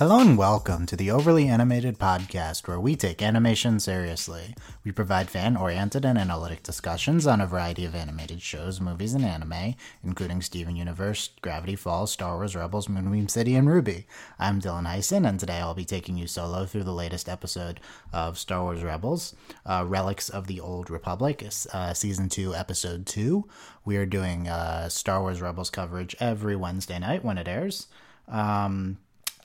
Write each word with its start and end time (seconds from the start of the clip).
Hello 0.00 0.18
and 0.18 0.38
welcome 0.38 0.86
to 0.86 0.96
the 0.96 1.10
Overly 1.10 1.46
Animated 1.46 1.98
Podcast, 1.98 2.66
where 2.66 2.80
we 2.80 2.96
take 2.96 3.20
animation 3.20 3.78
seriously. 3.78 4.54
We 4.82 4.92
provide 4.92 5.28
fan 5.28 5.58
oriented 5.58 6.06
and 6.06 6.16
analytic 6.16 6.62
discussions 6.62 7.26
on 7.26 7.42
a 7.42 7.46
variety 7.46 7.84
of 7.84 7.94
animated 7.94 8.40
shows, 8.40 8.80
movies, 8.80 9.12
and 9.12 9.26
anime, 9.26 9.74
including 10.02 10.40
Steven 10.40 10.74
Universe, 10.74 11.28
Gravity 11.42 11.76
Falls, 11.76 12.10
Star 12.12 12.36
Wars 12.36 12.56
Rebels, 12.56 12.88
Moonbeam 12.88 13.28
City, 13.28 13.54
and 13.54 13.68
Ruby. 13.68 14.06
I'm 14.38 14.58
Dylan 14.58 14.86
Heisen, 14.86 15.28
and 15.28 15.38
today 15.38 15.58
I'll 15.58 15.74
be 15.74 15.84
taking 15.84 16.16
you 16.16 16.26
solo 16.26 16.64
through 16.64 16.84
the 16.84 16.94
latest 16.94 17.28
episode 17.28 17.78
of 18.10 18.38
Star 18.38 18.62
Wars 18.62 18.82
Rebels, 18.82 19.34
uh, 19.66 19.84
Relics 19.86 20.30
of 20.30 20.46
the 20.46 20.60
Old 20.60 20.88
Republic, 20.88 21.46
uh, 21.74 21.92
Season 21.92 22.30
2, 22.30 22.54
Episode 22.54 23.04
2. 23.04 23.46
We 23.84 23.98
are 23.98 24.06
doing 24.06 24.48
uh, 24.48 24.88
Star 24.88 25.20
Wars 25.20 25.42
Rebels 25.42 25.68
coverage 25.68 26.16
every 26.20 26.56
Wednesday 26.56 26.98
night 26.98 27.22
when 27.22 27.36
it 27.36 27.46
airs. 27.46 27.88
Um, 28.28 28.96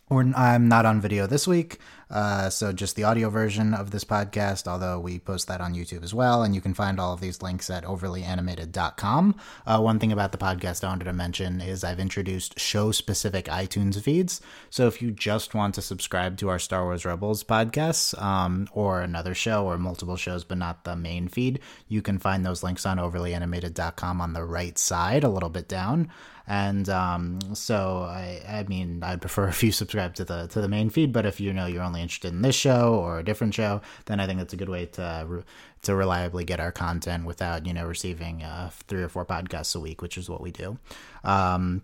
we're, 0.09 0.31
I'm 0.35 0.67
not 0.67 0.85
on 0.85 1.01
video 1.01 1.27
this 1.27 1.47
week, 1.47 1.79
uh, 2.09 2.49
so 2.49 2.71
just 2.71 2.95
the 2.95 3.03
audio 3.03 3.29
version 3.29 3.73
of 3.73 3.91
this 3.91 4.03
podcast, 4.03 4.67
although 4.67 4.99
we 4.99 5.19
post 5.19 5.47
that 5.47 5.61
on 5.61 5.73
YouTube 5.73 6.03
as 6.03 6.13
well, 6.13 6.43
and 6.43 6.53
you 6.53 6.61
can 6.61 6.73
find 6.73 6.99
all 6.99 7.13
of 7.13 7.21
these 7.21 7.41
links 7.41 7.69
at 7.69 7.83
overlyanimated.com. 7.83 9.35
Uh, 9.65 9.79
one 9.79 9.99
thing 9.99 10.11
about 10.11 10.31
the 10.31 10.37
podcast 10.37 10.83
I 10.83 10.87
wanted 10.87 11.05
to 11.05 11.13
mention 11.13 11.61
is 11.61 11.83
I've 11.83 11.99
introduced 11.99 12.59
show 12.59 12.91
specific 12.91 13.45
iTunes 13.45 13.99
feeds. 13.99 14.41
So 14.69 14.87
if 14.87 15.01
you 15.01 15.11
just 15.11 15.53
want 15.53 15.75
to 15.75 15.81
subscribe 15.81 16.37
to 16.37 16.49
our 16.49 16.59
Star 16.59 16.83
Wars 16.83 17.05
Rebels 17.05 17.43
podcasts 17.43 18.19
um, 18.21 18.67
or 18.73 19.01
another 19.01 19.33
show 19.33 19.65
or 19.65 19.77
multiple 19.77 20.17
shows, 20.17 20.43
but 20.43 20.57
not 20.57 20.83
the 20.83 20.95
main 20.95 21.27
feed, 21.27 21.59
you 21.87 22.01
can 22.01 22.19
find 22.19 22.45
those 22.45 22.63
links 22.63 22.85
on 22.85 22.97
overlyanimated.com 22.97 24.21
on 24.21 24.33
the 24.33 24.43
right 24.43 24.77
side, 24.77 25.23
a 25.23 25.29
little 25.29 25.49
bit 25.49 25.67
down 25.67 26.11
and 26.47 26.87
um, 26.89 27.39
so 27.55 28.03
I, 28.03 28.41
I 28.47 28.63
mean, 28.63 29.01
i'd 29.03 29.21
prefer 29.21 29.47
if 29.49 29.63
you 29.63 29.71
subscribe 29.71 30.15
to 30.15 30.25
the 30.25 30.47
to 30.47 30.61
the 30.61 30.67
main 30.67 30.89
feed. 30.89 31.11
But 31.11 31.25
if 31.25 31.39
you 31.39 31.53
know 31.53 31.65
you're 31.65 31.83
only 31.83 31.94
interested 32.01 32.31
in 32.31 32.41
this 32.41 32.55
show 32.55 32.95
or 32.95 33.19
a 33.19 33.23
different 33.23 33.53
show, 33.53 33.81
then 34.05 34.19
I 34.19 34.27
think 34.27 34.39
that's 34.39 34.53
a 34.53 34.57
good 34.57 34.69
way 34.69 34.85
to 34.87 35.43
to 35.83 35.95
reliably 35.95 36.43
get 36.43 36.59
our 36.59 36.71
content 36.71 37.25
without 37.25 37.65
you 37.65 37.73
know 37.73 37.85
receiving 37.85 38.43
uh, 38.43 38.69
three 38.87 39.03
or 39.03 39.09
four 39.09 39.25
podcasts 39.25 39.75
a 39.75 39.79
week, 39.79 40.01
which 40.01 40.17
is 40.17 40.29
what 40.29 40.41
we 40.41 40.51
do. 40.51 40.77
Um, 41.23 41.83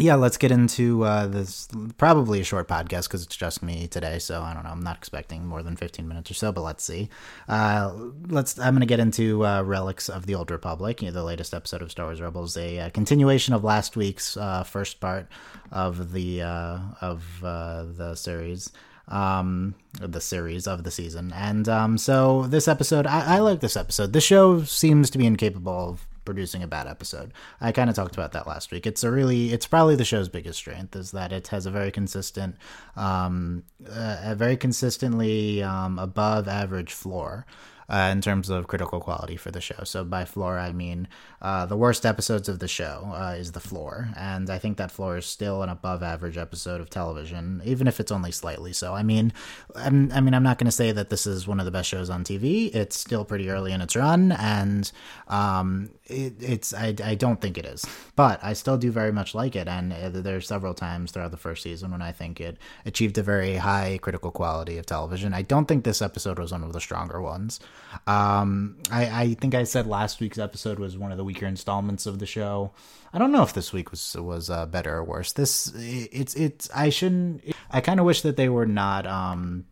yeah, 0.00 0.14
let's 0.14 0.36
get 0.36 0.52
into 0.52 1.02
uh, 1.02 1.26
this. 1.26 1.68
Probably 1.96 2.40
a 2.40 2.44
short 2.44 2.68
podcast 2.68 3.04
because 3.04 3.24
it's 3.24 3.34
just 3.34 3.64
me 3.64 3.88
today, 3.88 4.20
so 4.20 4.42
I 4.42 4.54
don't 4.54 4.62
know. 4.62 4.70
I'm 4.70 4.82
not 4.82 4.96
expecting 4.96 5.44
more 5.44 5.62
than 5.62 5.74
15 5.76 6.06
minutes 6.06 6.30
or 6.30 6.34
so, 6.34 6.52
but 6.52 6.62
let's 6.62 6.84
see. 6.84 7.08
Uh, 7.48 7.92
let's. 8.28 8.58
I'm 8.60 8.74
going 8.74 8.80
to 8.80 8.86
get 8.86 9.00
into 9.00 9.44
uh, 9.44 9.62
relics 9.62 10.08
of 10.08 10.26
the 10.26 10.36
Old 10.36 10.52
Republic, 10.52 11.02
you 11.02 11.08
know, 11.08 11.14
the 11.14 11.24
latest 11.24 11.52
episode 11.52 11.82
of 11.82 11.90
Star 11.90 12.06
Wars 12.06 12.20
Rebels, 12.20 12.56
a, 12.56 12.78
uh, 12.78 12.90
continuation 12.90 13.54
of 13.54 13.64
last 13.64 13.96
week's 13.96 14.36
uh, 14.36 14.62
first 14.62 15.00
part 15.00 15.26
of 15.72 16.12
the 16.12 16.42
uh, 16.42 16.78
of 17.00 17.40
the 17.40 18.14
series 18.14 18.70
um, 19.08 19.74
the 20.00 20.20
series 20.20 20.66
of 20.66 20.84
the 20.84 20.90
season. 20.90 21.32
And 21.34 21.68
um, 21.68 21.98
so 21.98 22.46
this 22.46 22.68
episode, 22.68 23.06
I, 23.06 23.36
I 23.36 23.38
like 23.38 23.60
this 23.60 23.76
episode. 23.76 24.12
The 24.12 24.20
show 24.20 24.62
seems 24.62 25.10
to 25.10 25.18
be 25.18 25.26
incapable 25.26 25.90
of 25.90 26.06
producing 26.24 26.62
a 26.62 26.66
bad 26.66 26.86
episode. 26.86 27.32
I 27.58 27.72
kind 27.72 27.88
of 27.88 27.96
talked 27.96 28.14
about 28.14 28.32
that 28.32 28.46
last 28.46 28.70
week. 28.70 28.86
It's 28.86 29.02
a 29.02 29.10
really, 29.10 29.50
it's 29.50 29.66
probably 29.66 29.96
the 29.96 30.04
show's 30.04 30.28
biggest 30.28 30.58
strength 30.58 30.94
is 30.94 31.12
that 31.12 31.32
it 31.32 31.48
has 31.48 31.64
a 31.64 31.70
very 31.70 31.90
consistent, 31.90 32.56
um, 32.96 33.64
a 33.86 34.34
very 34.34 34.56
consistently 34.56 35.62
um, 35.62 35.98
above 35.98 36.46
average 36.46 36.92
floor 36.92 37.46
uh, 37.88 38.10
in 38.12 38.20
terms 38.20 38.50
of 38.50 38.66
critical 38.66 39.00
quality 39.00 39.36
for 39.36 39.50
the 39.50 39.60
show. 39.60 39.84
So 39.84 40.04
by 40.04 40.24
floor, 40.24 40.58
I 40.58 40.72
mean 40.72 41.08
uh, 41.40 41.66
the 41.66 41.76
worst 41.76 42.04
episodes 42.04 42.48
of 42.48 42.58
the 42.58 42.68
show 42.68 43.10
uh, 43.14 43.34
is 43.38 43.52
the 43.52 43.60
floor, 43.60 44.10
and 44.16 44.50
I 44.50 44.58
think 44.58 44.76
that 44.76 44.90
floor 44.90 45.16
is 45.16 45.26
still 45.26 45.62
an 45.62 45.68
above 45.68 46.02
average 46.02 46.36
episode 46.36 46.80
of 46.80 46.90
television, 46.90 47.62
even 47.64 47.86
if 47.86 48.00
it's 48.00 48.12
only 48.12 48.30
slightly 48.30 48.72
so. 48.72 48.94
I 48.94 49.02
mean, 49.02 49.32
I'm, 49.74 50.12
I 50.12 50.20
mean, 50.20 50.34
I'm 50.34 50.42
not 50.42 50.58
going 50.58 50.66
to 50.66 50.72
say 50.72 50.92
that 50.92 51.10
this 51.10 51.26
is 51.26 51.46
one 51.46 51.60
of 51.60 51.64
the 51.64 51.72
best 51.72 51.88
shows 51.88 52.10
on 52.10 52.24
TV. 52.24 52.74
It's 52.74 52.98
still 52.98 53.24
pretty 53.24 53.50
early 53.50 53.72
in 53.72 53.80
its 53.80 53.96
run, 53.96 54.32
and 54.32 54.90
um, 55.28 55.90
it, 56.08 56.34
it's 56.40 56.72
I, 56.72 56.94
I 57.04 57.14
don't 57.14 57.40
think 57.40 57.58
it 57.58 57.66
is, 57.66 57.84
but 58.16 58.40
I 58.42 58.52
still 58.54 58.76
do 58.78 58.90
very 58.90 59.12
much 59.12 59.34
like 59.34 59.54
it. 59.56 59.68
And 59.68 59.92
uh, 59.92 60.08
there's 60.10 60.46
several 60.46 60.74
times 60.74 61.10
throughout 61.10 61.30
the 61.30 61.36
first 61.36 61.62
season 61.62 61.90
when 61.90 62.02
I 62.02 62.12
think 62.12 62.40
it 62.40 62.58
achieved 62.86 63.18
a 63.18 63.22
very 63.22 63.56
high 63.56 63.98
critical 64.00 64.30
quality 64.30 64.78
of 64.78 64.86
television. 64.86 65.34
I 65.34 65.42
don't 65.42 65.66
think 65.66 65.84
this 65.84 66.02
episode 66.02 66.38
was 66.38 66.52
one 66.52 66.64
of 66.64 66.72
the 66.72 66.80
stronger 66.80 67.20
ones. 67.20 67.60
Um, 68.06 68.78
I, 68.90 69.22
I 69.22 69.34
think 69.34 69.54
I 69.54 69.64
said 69.64 69.86
last 69.86 70.20
week's 70.20 70.38
episode 70.38 70.78
was 70.78 70.96
one 70.96 71.12
of 71.12 71.18
the 71.18 71.24
weaker 71.24 71.46
installments 71.46 72.06
of 72.06 72.18
the 72.18 72.26
show. 72.26 72.72
I 73.12 73.18
don't 73.18 73.32
know 73.32 73.42
if 73.42 73.52
this 73.54 73.72
week 73.72 73.90
was 73.90 74.16
was 74.16 74.50
uh, 74.50 74.66
better 74.66 74.96
or 74.96 75.04
worse. 75.04 75.32
This 75.32 75.72
it's 75.76 76.34
it's 76.34 76.70
I 76.74 76.90
shouldn't. 76.90 77.42
I 77.70 77.80
kind 77.80 78.00
of 78.00 78.06
wish 78.06 78.22
that 78.22 78.36
they 78.36 78.48
were 78.48 78.66
not 78.66 79.06
um, 79.06 79.66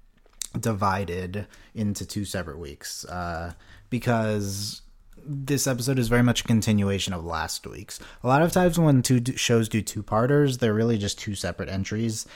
divided 0.58 1.46
into 1.74 2.06
two 2.06 2.24
separate 2.24 2.58
weeks 2.58 3.04
uh, 3.06 3.52
because 3.90 4.82
this 5.28 5.66
episode 5.66 5.98
is 5.98 6.08
very 6.08 6.22
much 6.22 6.40
a 6.42 6.44
continuation 6.44 7.12
of 7.12 7.24
last 7.24 7.66
week's. 7.66 7.98
A 8.22 8.26
lot 8.26 8.42
of 8.42 8.52
times 8.52 8.78
when 8.78 9.02
two 9.02 9.22
shows 9.36 9.68
do 9.68 9.82
two 9.82 10.02
parters, 10.02 10.58
they're 10.58 10.74
really 10.74 10.98
just 10.98 11.18
two 11.18 11.34
separate 11.34 11.68
entries. 11.68 12.26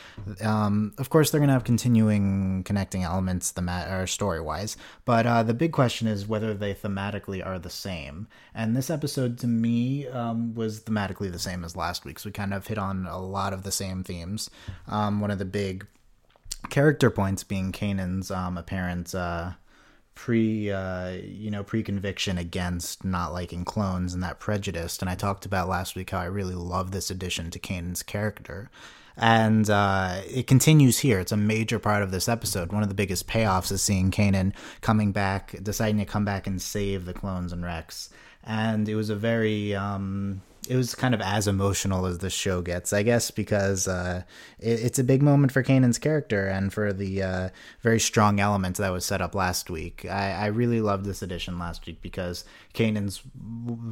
Um, 0.43 0.93
of 0.99 1.11
course, 1.11 1.31
they're 1.31 1.41
going 1.41 1.49
to 1.49 1.55
have 1.55 1.65
continuing 1.65 2.65
connecting 2.65 3.05
elements 3.05 3.53
themat- 3.53 3.91
or 3.93 4.07
story 4.07 4.41
wise, 4.41 4.77
but 5.05 5.27
uh, 5.27 5.43
the 5.43 5.55
big 5.55 5.73
question 5.73 6.09
is 6.09 6.27
whether 6.27 6.55
they 6.55 6.75
thematically 6.75 7.45
are 7.45 7.59
the 7.59 7.71
same. 7.71 8.27
And 8.55 8.77
this 8.77 8.91
episode, 8.91 9.39
to 9.39 9.47
me, 9.47 10.09
um, 10.09 10.55
was 10.55 10.81
thematically 10.81 11.31
the 11.31 11.39
same 11.39 11.65
as 11.65 11.77
last 11.77 12.05
week's. 12.05 12.25
We 12.25 12.33
kind 12.33 12.53
of 12.53 12.67
hit 12.67 12.79
on 12.79 13.07
a 13.07 13.19
lot 13.19 13.53
of 13.53 13.63
the 13.63 13.73
same 13.73 14.03
themes. 14.03 14.51
Um, 14.89 15.21
one 15.21 15.31
of 15.31 15.39
the 15.39 15.45
big 15.45 15.87
character 16.69 17.11
points 17.11 17.45
being 17.45 17.73
Kanan's 17.73 18.31
um, 18.31 18.59
apparent. 18.59 19.15
Uh, 19.15 19.53
pre 20.21 20.71
uh, 20.71 21.13
you 21.13 21.51
know 21.51 21.65
pre 21.65 21.83
conviction 21.83 22.37
against 22.37 23.07
not 23.07 23.33
liking 23.33 23.65
clones 23.65 24.13
and 24.13 24.23
that 24.23 24.39
prejudice. 24.39 24.99
And 24.99 25.09
i 25.09 25.15
talked 25.15 25.47
about 25.47 25.67
last 25.67 25.97
week 25.97 26.11
how 26.11 26.19
i 26.19 26.27
really 26.27 26.55
love 26.55 26.91
this 26.91 27.11
addition 27.11 27.51
to 27.51 27.59
kanan's 27.59 28.03
character. 28.03 28.71
And 29.17 29.69
uh, 29.71 30.21
it 30.27 30.47
continues 30.47 30.99
here. 30.99 31.21
It's 31.21 31.33
a 31.33 31.39
major 31.39 31.79
part 31.79 32.03
of 32.03 32.11
this 32.11 32.29
episode. 32.29 32.71
One 32.71 32.83
of 32.83 32.91
the 32.91 32.95
biggest 32.95 33.29
payoffs 33.29 33.73
is 33.73 33.83
seeing 33.83 34.11
kanan 34.11 34.53
coming 34.83 35.11
back 35.11 35.57
deciding 35.63 35.99
to 35.99 36.05
come 36.05 36.27
back 36.27 36.47
and 36.47 36.61
save 36.61 37.07
the 37.07 37.15
clones 37.15 37.51
and 37.51 37.65
rex. 37.65 38.11
And 38.45 38.91
it 38.91 38.97
was 38.97 39.09
a 39.09 39.17
very 39.17 39.75
um, 39.75 40.43
it 40.69 40.77
was 40.77 40.95
kind 40.95 41.15
of 41.15 41.21
as 41.21 41.49
emotional 41.49 42.07
as 42.07 42.19
the 42.19 42.31
show 42.31 42.63
gets, 42.63 42.93
I 42.93 43.03
guess, 43.03 43.31
because 43.31 43.89
uh, 43.89 44.23
it, 44.59 44.81
it's 44.81 44.99
a 44.99 45.05
big 45.05 45.23
moment 45.23 45.53
for 45.53 45.63
Kanan's 45.63 45.99
character 45.99 46.47
and 46.47 46.73
for 46.73 46.93
the 46.93 47.23
uh, 47.23 47.49
very 47.81 48.01
strong 48.01 48.41
element 48.41 48.77
that 48.77 48.93
was 48.93 49.05
set 49.05 49.21
up 49.21 49.35
last 49.35 49.71
week. 49.71 50.07
I, 50.09 50.33
I 50.33 50.47
really 50.47 50.81
loved 50.81 51.05
this 51.05 51.23
edition 51.23 51.59
last 51.59 51.87
week 51.87 52.03
because 52.03 52.45
Kanan's, 52.75 53.23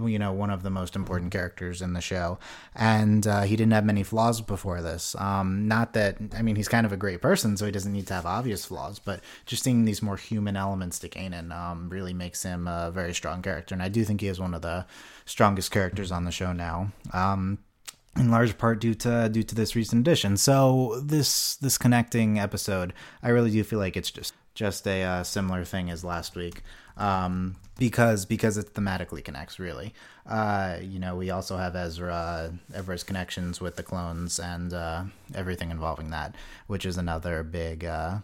you 0.09 0.19
know, 0.19 0.33
one 0.33 0.51
of 0.51 0.63
the 0.63 0.71
most 0.71 0.95
important 0.95 1.33
characters 1.33 1.83
in 1.83 1.93
the 1.93 2.01
show, 2.01 2.39
and 2.75 3.27
uh, 3.27 3.43
he 3.43 3.57
didn't 3.57 3.73
have 3.73 3.85
many 3.85 4.03
flaws 4.03 4.41
before 4.41 4.83
this. 4.83 5.17
Um, 5.19 5.67
not 5.67 5.95
that 5.95 6.19
I 6.37 6.43
mean 6.43 6.57
he's 6.57 6.69
kind 6.69 6.87
of 6.87 6.93
a 6.93 6.97
great 6.97 7.21
person, 7.21 7.57
so 7.57 7.67
he 7.67 7.73
doesn't 7.73 7.93
need 7.93 8.07
to 8.09 8.15
have 8.15 8.27
obvious 8.27 8.65
flaws, 8.65 8.99
but 8.99 9.21
just 9.47 9.65
seeing 9.65 9.85
these 9.85 10.03
more 10.03 10.17
human 10.17 10.57
elements 10.57 10.99
to 11.01 11.09
Kanan 11.09 11.53
um, 11.53 11.89
really 11.89 12.15
makes 12.15 12.43
him 12.43 12.69
a 12.69 12.91
very 12.91 13.15
strong 13.15 13.43
character, 13.43 13.75
and 13.75 13.83
I 13.83 13.89
do 13.89 14.05
think 14.05 14.21
he 14.21 14.29
is 14.29 14.41
one 14.41 14.55
of 14.55 14.63
the 14.63 14.87
strongest 15.25 15.71
characters 15.71 16.13
on 16.13 16.25
the 16.25 16.33
show 16.33 16.53
now. 16.53 16.93
Um, 17.13 17.59
in 18.17 18.31
large 18.31 18.59
part 18.59 18.81
due 18.81 18.95
to 18.95 19.29
due 19.29 19.43
to 19.43 19.55
this 19.55 19.77
recent 19.77 20.01
addition. 20.01 20.37
So 20.37 21.01
this 21.05 21.57
this 21.57 21.79
connecting 21.79 22.39
episode, 22.39 22.93
I 23.23 23.29
really 23.31 23.51
do 23.51 23.63
feel 23.65 23.79
like 23.79 23.97
it's 23.97 24.11
just 24.11 24.35
just 24.55 24.87
a 24.89 25.03
uh, 25.05 25.23
similar 25.23 25.65
thing 25.65 25.89
as 25.89 26.03
last 26.03 26.35
week, 26.35 26.63
um, 26.97 27.55
because 27.79 28.27
because 28.27 28.57
it 28.57 28.75
thematically 28.75 29.25
connects 29.25 29.59
really. 29.59 29.95
Uh, 30.27 30.77
you 30.83 30.99
know, 30.99 31.17
we 31.17 31.31
also 31.31 31.57
have 31.57 31.75
Ezra 31.75 32.53
Ezra's 32.75 33.05
connections 33.05 33.61
with 33.61 33.77
the 33.77 33.83
clones 33.83 34.39
and 34.39 34.75
uh, 34.75 35.05
everything 35.35 35.71
involving 35.71 36.11
that, 36.11 36.35
which 36.67 36.85
is 36.85 36.99
another 36.99 37.43
big. 37.43 37.85
Uh, 37.85 38.19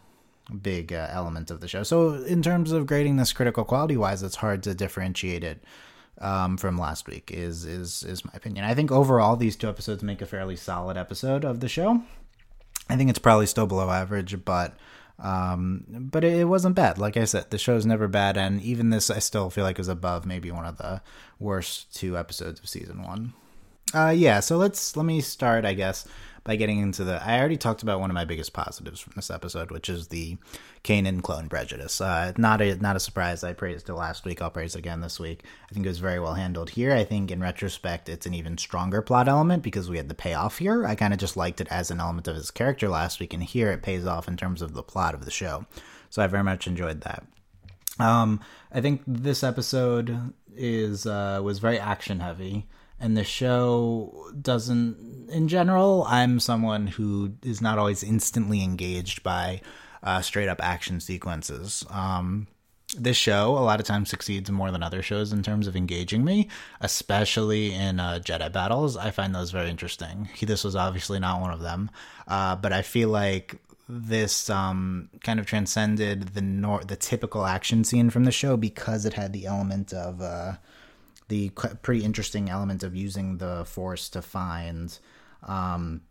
big 0.61 0.93
uh, 0.93 1.09
element 1.11 1.51
of 1.51 1.63
the 1.63 1.67
show. 1.67 1.83
So, 1.83 2.17
in 2.17 2.43
terms 2.43 2.71
of 2.71 2.87
grading 2.87 3.17
this 3.17 3.33
critical 3.33 3.65
quality 3.65 3.97
wise, 3.97 4.23
it's 4.23 4.37
hard 4.37 4.63
to 4.65 4.75
differentiate 4.75 5.43
it 5.43 5.65
um, 6.21 6.57
from 6.57 6.79
last 6.79 7.07
week 7.07 7.31
is 7.33 7.65
is 7.65 8.03
is 8.03 8.25
my 8.25 8.33
opinion. 8.35 8.65
I 8.65 8.75
think 8.75 8.93
overall 8.93 9.37
these 9.37 9.57
two 9.57 9.69
episodes 9.69 10.03
make 10.03 10.21
a 10.21 10.27
fairly 10.27 10.57
solid 10.57 10.97
episode 10.97 11.45
of 11.45 11.61
the 11.61 11.69
show. 11.69 12.03
I 12.89 12.97
think 12.97 13.09
it's 13.09 13.19
probably 13.19 13.47
still 13.47 13.67
below 13.67 13.91
average, 13.91 14.45
but 14.45 14.77
um, 15.19 15.85
but 15.89 16.25
it, 16.25 16.49
wasn't 16.49 16.75
bad. 16.75 16.99
Like 16.99 17.17
I 17.17 17.25
said, 17.25 17.51
the 17.51 17.59
show's 17.59 17.87
never 17.87 18.09
bad, 18.09 18.37
and 18.37 18.61
even 18.63 18.91
this 18.91 19.11
I 19.11 19.21
still 19.21 19.51
feel 19.51 19.65
like 19.65 19.79
is 19.79 19.89
above 19.89 20.27
maybe 20.27 20.51
one 20.51 20.67
of 20.67 20.79
the 20.79 21.03
worst 21.39 21.95
two 21.95 22.19
episodes 22.19 22.61
of 22.61 22.69
season 22.69 23.03
one. 23.03 23.35
Uh, 23.95 24.11
yeah. 24.11 24.41
So 24.41 24.57
let's 24.57 24.97
let 24.97 25.07
me 25.07 25.21
start, 25.21 25.65
I 25.65 25.75
guess, 25.75 26.07
by 26.43 26.57
getting 26.57 26.81
into 26.81 27.05
the. 27.05 27.23
I 27.25 27.39
already 27.39 27.57
talked 27.57 27.83
about 27.83 28.01
one 28.01 28.11
of 28.11 28.15
my 28.15 28.25
biggest 28.25 28.53
positives 28.53 29.01
from 29.01 29.13
this 29.15 29.31
episode, 29.31 29.71
which 29.71 29.89
is 29.89 30.09
the 30.09 30.37
Kanan 30.83 31.23
clone 31.23 31.49
prejudice. 31.49 32.01
Uh, 32.01 32.33
not 32.37 32.61
a 32.61 32.75
not 32.77 32.97
a 32.97 33.01
surprise. 33.01 33.45
I 33.45 33.53
praised 33.53 33.89
it 33.89 33.95
last 33.95 34.25
week. 34.25 34.43
I'll 34.43 34.51
praise 34.51 34.75
it 34.75 34.81
again 34.81 35.01
this 35.01 35.21
week. 35.21 35.45
I 35.71 35.73
think 35.73 35.87
it 35.87 35.89
was 35.89 36.01
very 36.01 36.19
well 36.19 36.35
handled 36.35 36.71
here. 36.71 36.93
I 36.93 37.05
think 37.05 37.31
in 37.31 37.41
retrospect, 37.41 38.09
it's 38.09 38.27
an 38.27 38.35
even 38.35 38.59
stronger 38.59 39.01
plot 39.01 39.29
element 39.29 39.63
because 39.63 39.89
we 39.89 39.97
had 39.97 40.09
the 40.09 40.15
payoff 40.15 40.59
here. 40.59 40.85
I 40.85 40.97
kind 40.97 41.15
of 41.15 41.21
just 41.21 41.37
liked 41.37 41.61
it 41.61 41.69
as 41.71 41.91
an 41.91 42.01
element 42.01 42.27
of 42.27 42.37
his 42.37 42.51
character 42.51 42.89
last 42.89 43.21
week, 43.21 43.33
and 43.33 43.43
here 43.43 43.71
it 43.71 43.83
pays 43.83 44.07
off 44.07 44.27
in 44.27 44.37
terms 44.37 44.61
of 44.61 44.75
the 44.75 44.83
plot 44.83 45.15
of 45.15 45.25
the 45.25 45.31
show. 45.31 45.67
So 46.11 46.21
I 46.21 46.27
very 46.27 46.45
much 46.45 46.67
enjoyed 46.67 47.03
that. 47.03 47.25
Um, 48.01 48.41
I 48.73 48.81
think 48.81 49.03
this 49.07 49.45
episode 49.45 50.35
is 50.57 51.07
uh, 51.07 51.41
was 51.45 51.61
very 51.61 51.79
action 51.79 52.19
heavy 52.21 52.67
and 53.01 53.17
the 53.17 53.25
show 53.25 54.31
doesn't 54.41 55.29
in 55.31 55.49
general 55.49 56.05
i'm 56.09 56.39
someone 56.39 56.87
who 56.87 57.33
is 57.43 57.61
not 57.61 57.79
always 57.79 58.03
instantly 58.03 58.63
engaged 58.63 59.23
by 59.23 59.61
uh, 60.05 60.21
straight 60.21 60.49
up 60.49 60.63
action 60.63 61.01
sequences. 61.01 61.85
Um, 61.91 62.47
this 62.97 63.17
show 63.17 63.57
a 63.59 63.65
lot 63.65 63.81
of 63.81 63.87
times 63.87 64.11
succeeds 64.11 64.51
more 64.51 64.71
than 64.71 64.83
other 64.83 65.03
shows 65.03 65.33
in 65.33 65.43
terms 65.43 65.67
of 65.67 65.75
engaging 65.75 66.23
me 66.25 66.49
especially 66.81 67.73
in 67.73 67.99
uh, 67.99 68.21
jedi 68.23 68.53
battles. 68.53 68.97
I 68.97 69.11
find 69.11 69.35
those 69.35 69.51
very 69.51 69.71
interesting. 69.71 70.29
This 70.41 70.63
was 70.63 70.77
obviously 70.77 71.19
not 71.19 71.41
one 71.41 71.51
of 71.51 71.61
them. 71.61 71.91
Uh, 72.29 72.55
but 72.55 72.73
i 72.73 72.83
feel 72.83 73.09
like 73.09 73.57
this 73.89 74.49
um, 74.49 75.11
kind 75.23 75.41
of 75.41 75.47
transcended 75.47 76.29
the 76.29 76.41
nor- 76.43 76.85
the 76.85 76.97
typical 76.97 77.47
action 77.47 77.85
scene 77.85 78.11
from 78.11 78.25
the 78.25 78.33
show 78.33 78.57
because 78.57 79.05
it 79.05 79.15
had 79.15 79.33
the 79.33 79.47
element 79.47 79.93
of 79.93 80.21
uh, 80.21 80.55
the 81.29 81.51
pretty 81.51 82.05
interesting 82.05 82.51
element 82.51 82.83
of 82.83 82.95
using 82.95 83.39
the 83.39 83.65
force 83.65 84.09
to 84.11 84.23
find 84.23 84.99
um, 85.43 86.03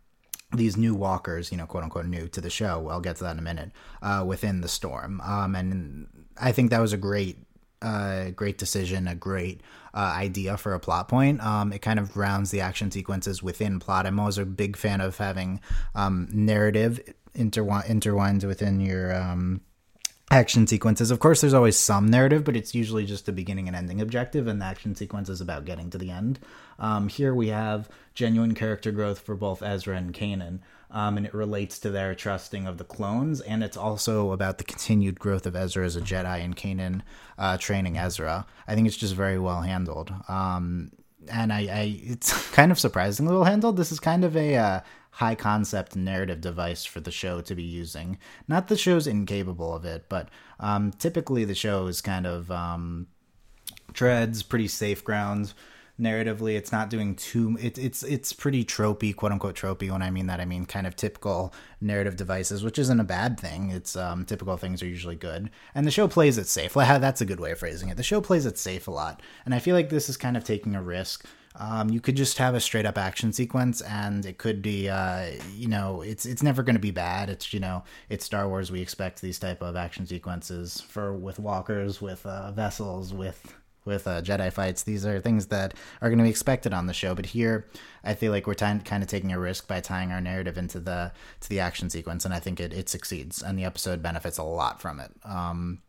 these 0.52 0.76
new 0.76 0.94
walkers, 0.94 1.50
you 1.52 1.58
know, 1.58 1.66
quote 1.66 1.84
unquote 1.84 2.06
new 2.06 2.28
to 2.28 2.40
the 2.40 2.50
show. 2.50 2.88
I'll 2.88 3.00
get 3.00 3.16
to 3.16 3.24
that 3.24 3.32
in 3.32 3.38
a 3.38 3.42
minute. 3.42 3.72
Uh, 4.02 4.24
within 4.26 4.60
the 4.60 4.68
storm, 4.68 5.20
um, 5.20 5.54
and 5.54 6.06
I 6.40 6.52
think 6.52 6.70
that 6.70 6.80
was 6.80 6.92
a 6.92 6.96
great, 6.96 7.38
uh, 7.82 8.30
great 8.30 8.58
decision, 8.58 9.06
a 9.06 9.14
great 9.14 9.60
uh, 9.92 10.14
idea 10.16 10.56
for 10.56 10.74
a 10.74 10.80
plot 10.80 11.08
point. 11.08 11.40
Um, 11.42 11.72
it 11.72 11.80
kind 11.80 11.98
of 11.98 12.16
rounds 12.16 12.50
the 12.50 12.60
action 12.60 12.90
sequences 12.90 13.42
within 13.42 13.78
plot. 13.78 14.06
I'm 14.06 14.18
always 14.18 14.38
a 14.38 14.44
big 14.44 14.76
fan 14.76 15.00
of 15.00 15.16
having 15.16 15.60
um, 15.94 16.28
narrative 16.32 17.00
intertwined 17.34 17.88
intertwined 17.88 18.44
within 18.44 18.80
your 18.80 19.14
um, 19.14 19.60
action 20.34 20.66
sequences. 20.66 21.10
Of 21.12 21.20
course, 21.20 21.40
there's 21.40 21.54
always 21.54 21.76
some 21.76 22.10
narrative, 22.10 22.44
but 22.44 22.56
it's 22.56 22.74
usually 22.74 23.06
just 23.06 23.28
a 23.28 23.32
beginning 23.32 23.68
and 23.68 23.76
ending 23.76 24.00
objective, 24.00 24.48
and 24.48 24.60
the 24.60 24.66
action 24.66 24.94
sequence 24.96 25.28
is 25.28 25.40
about 25.40 25.64
getting 25.64 25.90
to 25.90 25.98
the 25.98 26.10
end. 26.10 26.40
Um, 26.78 27.08
here 27.08 27.32
we 27.32 27.48
have 27.48 27.88
genuine 28.14 28.54
character 28.54 28.90
growth 28.90 29.20
for 29.20 29.36
both 29.36 29.62
Ezra 29.62 29.96
and 29.96 30.12
Kanan, 30.12 30.58
um, 30.90 31.16
and 31.16 31.24
it 31.24 31.34
relates 31.34 31.78
to 31.80 31.90
their 31.90 32.16
trusting 32.16 32.66
of 32.66 32.78
the 32.78 32.84
clones, 32.84 33.40
and 33.40 33.62
it's 33.62 33.76
also 33.76 34.32
about 34.32 34.58
the 34.58 34.64
continued 34.64 35.20
growth 35.20 35.46
of 35.46 35.54
Ezra 35.54 35.86
as 35.86 35.94
a 35.94 36.00
Jedi 36.00 36.44
and 36.44 36.56
Kanan 36.56 37.02
uh, 37.38 37.56
training 37.56 37.96
Ezra. 37.96 38.44
I 38.66 38.74
think 38.74 38.88
it's 38.88 38.96
just 38.96 39.14
very 39.14 39.38
well 39.38 39.62
handled. 39.62 40.12
Um, 40.28 40.90
and 41.30 41.52
I, 41.52 41.60
I, 41.60 42.00
it's 42.02 42.50
kind 42.52 42.72
of 42.72 42.78
surprisingly 42.78 43.32
well 43.32 43.44
handled. 43.44 43.76
This 43.76 43.92
is 43.92 44.00
kind 44.00 44.24
of 44.24 44.36
a 44.36 44.56
uh, 44.56 44.80
high 45.14 45.34
concept 45.36 45.94
narrative 45.94 46.40
device 46.40 46.84
for 46.84 46.98
the 46.98 47.10
show 47.10 47.40
to 47.40 47.54
be 47.54 47.62
using. 47.62 48.18
Not 48.48 48.66
the 48.66 48.76
show's 48.76 49.06
incapable 49.06 49.72
of 49.72 49.84
it, 49.84 50.06
but 50.08 50.28
um, 50.58 50.90
typically 50.90 51.44
the 51.44 51.54
show 51.54 51.86
is 51.86 52.00
kind 52.00 52.26
of 52.26 52.50
um, 52.50 53.06
treads 53.92 54.42
pretty 54.42 54.66
safe 54.66 55.04
ground 55.04 55.54
narratively. 56.00 56.56
It's 56.56 56.72
not 56.72 56.90
doing 56.90 57.14
too. 57.14 57.56
It, 57.60 57.78
it's 57.78 58.02
it's 58.02 58.32
pretty 58.32 58.64
tropey, 58.64 59.14
quote 59.14 59.30
unquote 59.30 59.54
tropey. 59.54 59.88
When 59.88 60.02
I 60.02 60.10
mean 60.10 60.26
that, 60.26 60.40
I 60.40 60.44
mean 60.44 60.66
kind 60.66 60.84
of 60.84 60.96
typical 60.96 61.54
narrative 61.80 62.16
devices, 62.16 62.64
which 62.64 62.80
isn't 62.80 62.98
a 62.98 63.04
bad 63.04 63.38
thing. 63.38 63.70
It's 63.70 63.94
um, 63.94 64.24
typical 64.24 64.56
things 64.56 64.82
are 64.82 64.88
usually 64.88 65.14
good, 65.14 65.48
and 65.76 65.86
the 65.86 65.92
show 65.92 66.08
plays 66.08 66.38
it 66.38 66.48
safe. 66.48 66.74
That's 66.74 67.20
a 67.20 67.26
good 67.26 67.38
way 67.38 67.52
of 67.52 67.60
phrasing 67.60 67.88
it. 67.88 67.96
The 67.96 68.02
show 68.02 68.20
plays 68.20 68.46
it 68.46 68.58
safe 68.58 68.88
a 68.88 68.90
lot, 68.90 69.22
and 69.44 69.54
I 69.54 69.60
feel 69.60 69.76
like 69.76 69.90
this 69.90 70.08
is 70.08 70.16
kind 70.16 70.36
of 70.36 70.42
taking 70.42 70.74
a 70.74 70.82
risk 70.82 71.24
um, 71.56 71.90
you 71.90 72.00
could 72.00 72.16
just 72.16 72.38
have 72.38 72.54
a 72.54 72.60
straight 72.60 72.86
up 72.86 72.98
action 72.98 73.32
sequence, 73.32 73.80
and 73.82 74.26
it 74.26 74.38
could 74.38 74.60
be, 74.60 74.88
uh, 74.88 75.26
you 75.54 75.68
know, 75.68 76.02
it's 76.02 76.26
it's 76.26 76.42
never 76.42 76.62
going 76.62 76.74
to 76.74 76.80
be 76.80 76.90
bad. 76.90 77.30
It's 77.30 77.52
you 77.54 77.60
know, 77.60 77.84
it's 78.08 78.24
Star 78.24 78.48
Wars. 78.48 78.72
We 78.72 78.80
expect 78.80 79.20
these 79.20 79.38
type 79.38 79.62
of 79.62 79.76
action 79.76 80.06
sequences 80.06 80.80
for 80.80 81.12
with 81.12 81.38
walkers, 81.38 82.00
with 82.00 82.26
uh, 82.26 82.50
vessels, 82.50 83.14
with 83.14 83.54
with 83.84 84.08
uh, 84.08 84.20
Jedi 84.22 84.52
fights. 84.52 84.82
These 84.82 85.06
are 85.06 85.20
things 85.20 85.46
that 85.46 85.74
are 86.00 86.08
going 86.08 86.18
to 86.18 86.24
be 86.24 86.30
expected 86.30 86.72
on 86.72 86.86
the 86.86 86.92
show. 86.92 87.14
But 87.14 87.26
here, 87.26 87.66
I 88.02 88.14
feel 88.14 88.32
like 88.32 88.46
we're 88.46 88.54
t- 88.54 88.80
kind 88.84 89.02
of 89.02 89.08
taking 89.08 89.32
a 89.32 89.38
risk 89.38 89.68
by 89.68 89.80
tying 89.80 90.10
our 90.10 90.20
narrative 90.20 90.58
into 90.58 90.80
the 90.80 91.12
to 91.40 91.48
the 91.48 91.60
action 91.60 91.88
sequence, 91.88 92.24
and 92.24 92.34
I 92.34 92.40
think 92.40 92.58
it 92.58 92.72
it 92.72 92.88
succeeds, 92.88 93.42
and 93.42 93.56
the 93.56 93.64
episode 93.64 94.02
benefits 94.02 94.38
a 94.38 94.42
lot 94.42 94.82
from 94.82 94.98
it. 94.98 95.12
Um, 95.22 95.82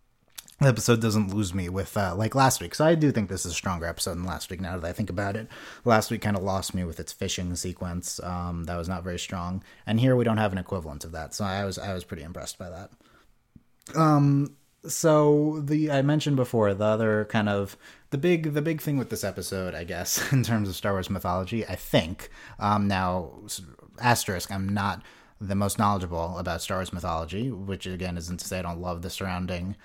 the 0.59 0.67
episode 0.67 1.01
doesn't 1.01 1.33
lose 1.33 1.53
me 1.53 1.67
with 1.67 1.97
uh, 1.97 2.15
like 2.15 2.33
last 2.33 2.61
week. 2.61 2.75
So 2.75 2.85
I 2.85 2.95
do 2.95 3.11
think 3.11 3.29
this 3.29 3.45
is 3.45 3.51
a 3.51 3.55
stronger 3.55 3.85
episode 3.85 4.11
than 4.11 4.23
last 4.23 4.49
week. 4.49 4.61
Now 4.61 4.77
that 4.77 4.87
I 4.87 4.93
think 4.93 5.09
about 5.09 5.35
it, 5.35 5.47
last 5.83 6.09
week 6.09 6.21
kind 6.21 6.37
of 6.37 6.43
lost 6.43 6.73
me 6.73 6.85
with 6.85 6.99
its 6.99 7.11
fishing 7.11 7.53
sequence. 7.55 8.21
Um, 8.23 8.63
that 8.63 8.77
was 8.77 8.87
not 8.87 9.03
very 9.03 9.19
strong, 9.19 9.63
and 9.85 9.99
here 9.99 10.15
we 10.15 10.23
don't 10.23 10.37
have 10.37 10.53
an 10.53 10.57
equivalent 10.57 11.03
of 11.03 11.11
that. 11.11 11.33
So 11.33 11.43
I 11.43 11.65
was 11.65 11.77
I 11.77 11.93
was 11.93 12.05
pretty 12.05 12.23
impressed 12.23 12.57
by 12.57 12.69
that. 12.69 12.91
Um, 13.95 14.55
so 14.87 15.61
the 15.63 15.91
I 15.91 16.01
mentioned 16.01 16.37
before 16.37 16.73
the 16.73 16.85
other 16.85 17.25
kind 17.25 17.49
of 17.49 17.75
the 18.11 18.17
big 18.17 18.53
the 18.53 18.61
big 18.61 18.81
thing 18.81 18.97
with 18.97 19.09
this 19.09 19.25
episode, 19.25 19.75
I 19.75 19.83
guess, 19.83 20.21
in 20.31 20.41
terms 20.43 20.69
of 20.69 20.75
Star 20.75 20.93
Wars 20.93 21.09
mythology, 21.09 21.65
I 21.65 21.75
think. 21.75 22.29
Um, 22.59 22.87
now 22.87 23.33
asterisk, 23.99 24.51
I'm 24.51 24.69
not 24.69 25.01
the 25.41 25.55
most 25.55 25.77
knowledgeable 25.77 26.37
about 26.37 26.61
Star 26.61 26.77
Wars 26.77 26.93
mythology, 26.93 27.51
which 27.51 27.85
again 27.85 28.17
isn't 28.17 28.39
to 28.39 28.47
say 28.47 28.59
I 28.59 28.61
don't 28.61 28.79
love 28.79 29.01
the 29.01 29.09
surrounding 29.09 29.75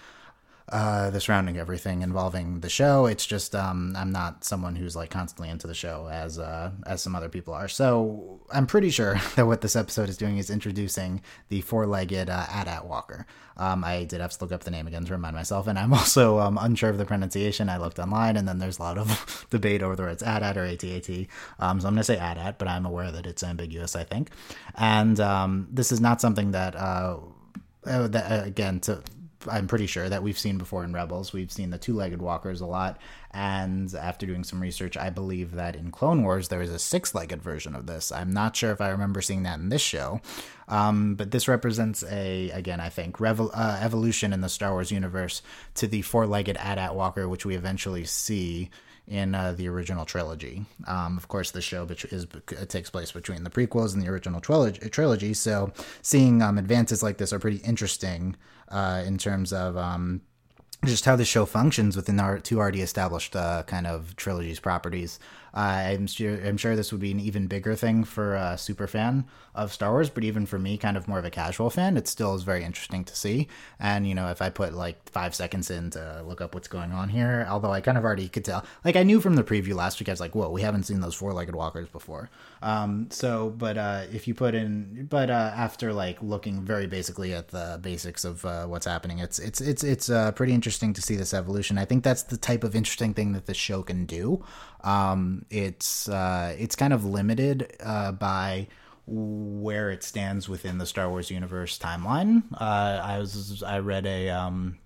uh, 0.72 1.10
the 1.10 1.20
surrounding 1.20 1.58
everything 1.58 2.02
involving 2.02 2.60
the 2.60 2.68
show. 2.68 3.06
It's 3.06 3.26
just 3.26 3.54
um, 3.54 3.94
I'm 3.96 4.12
not 4.12 4.44
someone 4.44 4.76
who's 4.76 4.94
like 4.94 5.10
constantly 5.10 5.48
into 5.48 5.66
the 5.66 5.74
show 5.74 6.08
as 6.10 6.38
uh, 6.38 6.70
as 6.86 7.02
some 7.02 7.16
other 7.16 7.28
people 7.28 7.54
are. 7.54 7.68
So 7.68 8.40
I'm 8.52 8.66
pretty 8.66 8.90
sure 8.90 9.20
that 9.36 9.46
what 9.46 9.62
this 9.62 9.74
episode 9.74 10.08
is 10.08 10.16
doing 10.16 10.38
is 10.38 10.48
introducing 10.48 11.22
the 11.48 11.60
four-legged 11.62 12.30
uh, 12.30 12.46
AT-AT 12.48 12.86
walker. 12.86 13.26
Um, 13.56 13.84
I 13.84 14.04
did 14.04 14.20
have 14.20 14.30
to 14.30 14.44
look 14.44 14.52
up 14.52 14.62
the 14.62 14.70
name 14.70 14.86
again 14.86 15.04
to 15.04 15.12
remind 15.12 15.34
myself, 15.34 15.66
and 15.66 15.78
I'm 15.78 15.92
also 16.00 16.38
um, 16.38 16.56
unsure 16.60 16.90
of 16.90 16.98
the 16.98 17.04
pronunciation. 17.04 17.68
I 17.68 17.78
looked 17.78 17.98
online, 17.98 18.36
and 18.36 18.46
then 18.46 18.58
there's 18.58 18.78
a 18.78 18.82
lot 18.82 18.96
of 18.96 19.46
debate 19.50 19.82
over 19.82 19.90
whether 19.90 20.08
it's 20.08 20.22
AT-AT 20.22 20.56
or 20.56 20.64
AT-AT. 20.64 21.10
Um, 21.58 21.80
so 21.80 21.88
I'm 21.88 21.94
going 21.94 21.96
to 21.96 22.04
say 22.04 22.16
AT-AT, 22.16 22.58
but 22.58 22.68
I'm 22.68 22.86
aware 22.86 23.10
that 23.10 23.26
it's 23.26 23.42
ambiguous. 23.42 23.96
I 23.96 24.04
think, 24.04 24.30
and 24.76 25.18
um, 25.18 25.68
this 25.70 25.90
is 25.90 26.00
not 26.00 26.20
something 26.20 26.52
that. 26.52 26.76
Uh, 26.76 27.18
uh 27.86 28.08
that, 28.08 28.30
uh, 28.30 28.44
again, 28.44 28.78
to 28.78 29.02
I'm 29.48 29.66
pretty 29.66 29.86
sure 29.86 30.08
that 30.08 30.22
we've 30.22 30.38
seen 30.38 30.58
before 30.58 30.84
in 30.84 30.92
Rebels. 30.92 31.32
We've 31.32 31.50
seen 31.50 31.70
the 31.70 31.78
two-legged 31.78 32.20
walkers 32.20 32.60
a 32.60 32.66
lot, 32.66 33.00
and 33.30 33.92
after 33.94 34.26
doing 34.26 34.44
some 34.44 34.60
research, 34.60 34.96
I 34.96 35.10
believe 35.10 35.52
that 35.52 35.76
in 35.76 35.90
Clone 35.90 36.22
Wars 36.22 36.48
there 36.48 36.62
is 36.62 36.70
a 36.70 36.78
six-legged 36.78 37.42
version 37.42 37.74
of 37.74 37.86
this. 37.86 38.12
I'm 38.12 38.32
not 38.32 38.56
sure 38.56 38.72
if 38.72 38.80
I 38.80 38.90
remember 38.90 39.22
seeing 39.22 39.44
that 39.44 39.58
in 39.58 39.68
this 39.68 39.82
show, 39.82 40.20
um, 40.68 41.14
but 41.14 41.30
this 41.30 41.48
represents 41.48 42.04
a 42.04 42.50
again 42.50 42.80
I 42.80 42.88
think 42.88 43.20
revel- 43.20 43.52
uh, 43.54 43.78
evolution 43.80 44.32
in 44.32 44.40
the 44.40 44.48
Star 44.48 44.72
Wars 44.72 44.90
universe 44.90 45.42
to 45.76 45.86
the 45.86 46.02
four-legged 46.02 46.56
AT-AT 46.58 46.94
walker, 46.94 47.28
which 47.28 47.46
we 47.46 47.54
eventually 47.54 48.04
see 48.04 48.70
in 49.08 49.34
uh, 49.34 49.52
the 49.52 49.68
original 49.68 50.04
trilogy. 50.04 50.64
Um, 50.86 51.16
of 51.16 51.28
course, 51.28 51.50
the 51.50 51.60
show 51.60 51.84
is, 51.84 52.26
it 52.50 52.68
takes 52.68 52.90
place 52.90 53.12
between 53.12 53.44
the 53.44 53.50
prequels 53.50 53.92
and 53.92 54.02
the 54.02 54.08
original 54.08 54.40
trilogy, 54.40 54.88
trilogy 54.88 55.34
so 55.34 55.72
seeing 56.02 56.42
um, 56.42 56.58
advances 56.58 57.02
like 57.02 57.18
this 57.18 57.32
are 57.32 57.38
pretty 57.38 57.58
interesting 57.58 58.36
uh, 58.68 59.02
in 59.04 59.18
terms 59.18 59.52
of 59.52 59.76
um, 59.76 60.22
just 60.84 61.04
how 61.04 61.16
the 61.16 61.24
show 61.24 61.44
functions 61.44 61.96
within 61.96 62.18
our 62.18 62.38
two 62.38 62.58
already 62.58 62.80
established 62.80 63.36
uh, 63.36 63.62
kind 63.64 63.86
of 63.86 64.16
trilogies 64.16 64.60
properties. 64.60 65.18
I'm 65.52 66.06
sure 66.06 66.34
I'm 66.44 66.56
sure 66.56 66.76
this 66.76 66.92
would 66.92 67.00
be 67.00 67.10
an 67.10 67.20
even 67.20 67.46
bigger 67.46 67.74
thing 67.74 68.04
for 68.04 68.34
a 68.34 68.56
super 68.56 68.86
fan 68.86 69.24
of 69.54 69.72
Star 69.72 69.90
Wars, 69.90 70.10
but 70.10 70.24
even 70.24 70.46
for 70.46 70.58
me, 70.58 70.78
kind 70.78 70.96
of 70.96 71.08
more 71.08 71.18
of 71.18 71.24
a 71.24 71.30
casual 71.30 71.70
fan, 71.70 71.96
it 71.96 72.06
still 72.06 72.34
is 72.34 72.44
very 72.44 72.62
interesting 72.62 73.04
to 73.04 73.16
see. 73.16 73.48
And 73.78 74.06
you 74.08 74.14
know, 74.14 74.28
if 74.28 74.40
I 74.40 74.50
put 74.50 74.74
like 74.74 75.08
five 75.08 75.34
seconds 75.34 75.70
in 75.70 75.90
to 75.90 76.22
look 76.26 76.40
up 76.40 76.54
what's 76.54 76.68
going 76.68 76.92
on 76.92 77.08
here, 77.08 77.46
although 77.50 77.72
I 77.72 77.80
kind 77.80 77.98
of 77.98 78.04
already 78.04 78.28
could 78.28 78.44
tell, 78.44 78.64
like 78.84 78.96
I 78.96 79.02
knew 79.02 79.20
from 79.20 79.34
the 79.34 79.42
preview 79.42 79.74
last 79.74 79.98
week, 80.00 80.08
I 80.08 80.12
was 80.12 80.20
like, 80.20 80.34
whoa, 80.34 80.50
we 80.50 80.62
haven't 80.62 80.84
seen 80.84 81.00
those 81.00 81.14
four-legged 81.14 81.54
walkers 81.54 81.88
before. 81.88 82.30
Um, 82.62 83.08
so, 83.10 83.50
but 83.50 83.76
uh, 83.76 84.02
if 84.12 84.28
you 84.28 84.34
put 84.34 84.54
in, 84.54 85.06
but 85.10 85.30
uh, 85.30 85.52
after 85.54 85.92
like 85.92 86.22
looking 86.22 86.62
very 86.62 86.86
basically 86.86 87.34
at 87.34 87.48
the 87.48 87.78
basics 87.82 88.24
of 88.24 88.44
uh, 88.44 88.66
what's 88.66 88.86
happening, 88.86 89.18
it's 89.18 89.38
it's 89.38 89.60
it's 89.60 89.82
it's 89.82 90.10
uh, 90.10 90.32
pretty 90.32 90.52
interesting 90.52 90.92
to 90.92 91.02
see 91.02 91.16
this 91.16 91.34
evolution. 91.34 91.78
I 91.78 91.84
think 91.84 92.04
that's 92.04 92.22
the 92.22 92.36
type 92.36 92.62
of 92.62 92.76
interesting 92.76 93.14
thing 93.14 93.32
that 93.32 93.46
the 93.46 93.54
show 93.54 93.82
can 93.82 94.06
do. 94.06 94.44
Um, 94.82 95.39
it's 95.48 96.08
uh, 96.08 96.54
it's 96.58 96.76
kind 96.76 96.92
of 96.92 97.04
limited 97.04 97.76
uh, 97.80 98.12
by 98.12 98.68
where 99.06 99.90
it 99.90 100.02
stands 100.02 100.48
within 100.48 100.78
the 100.78 100.86
Star 100.86 101.08
Wars 101.08 101.30
universe 101.30 101.78
timeline. 101.78 102.44
Uh, 102.52 103.00
I 103.02 103.18
was 103.18 103.62
I 103.62 103.80
read 103.80 104.06
a 104.06 104.28
um, 104.30 104.78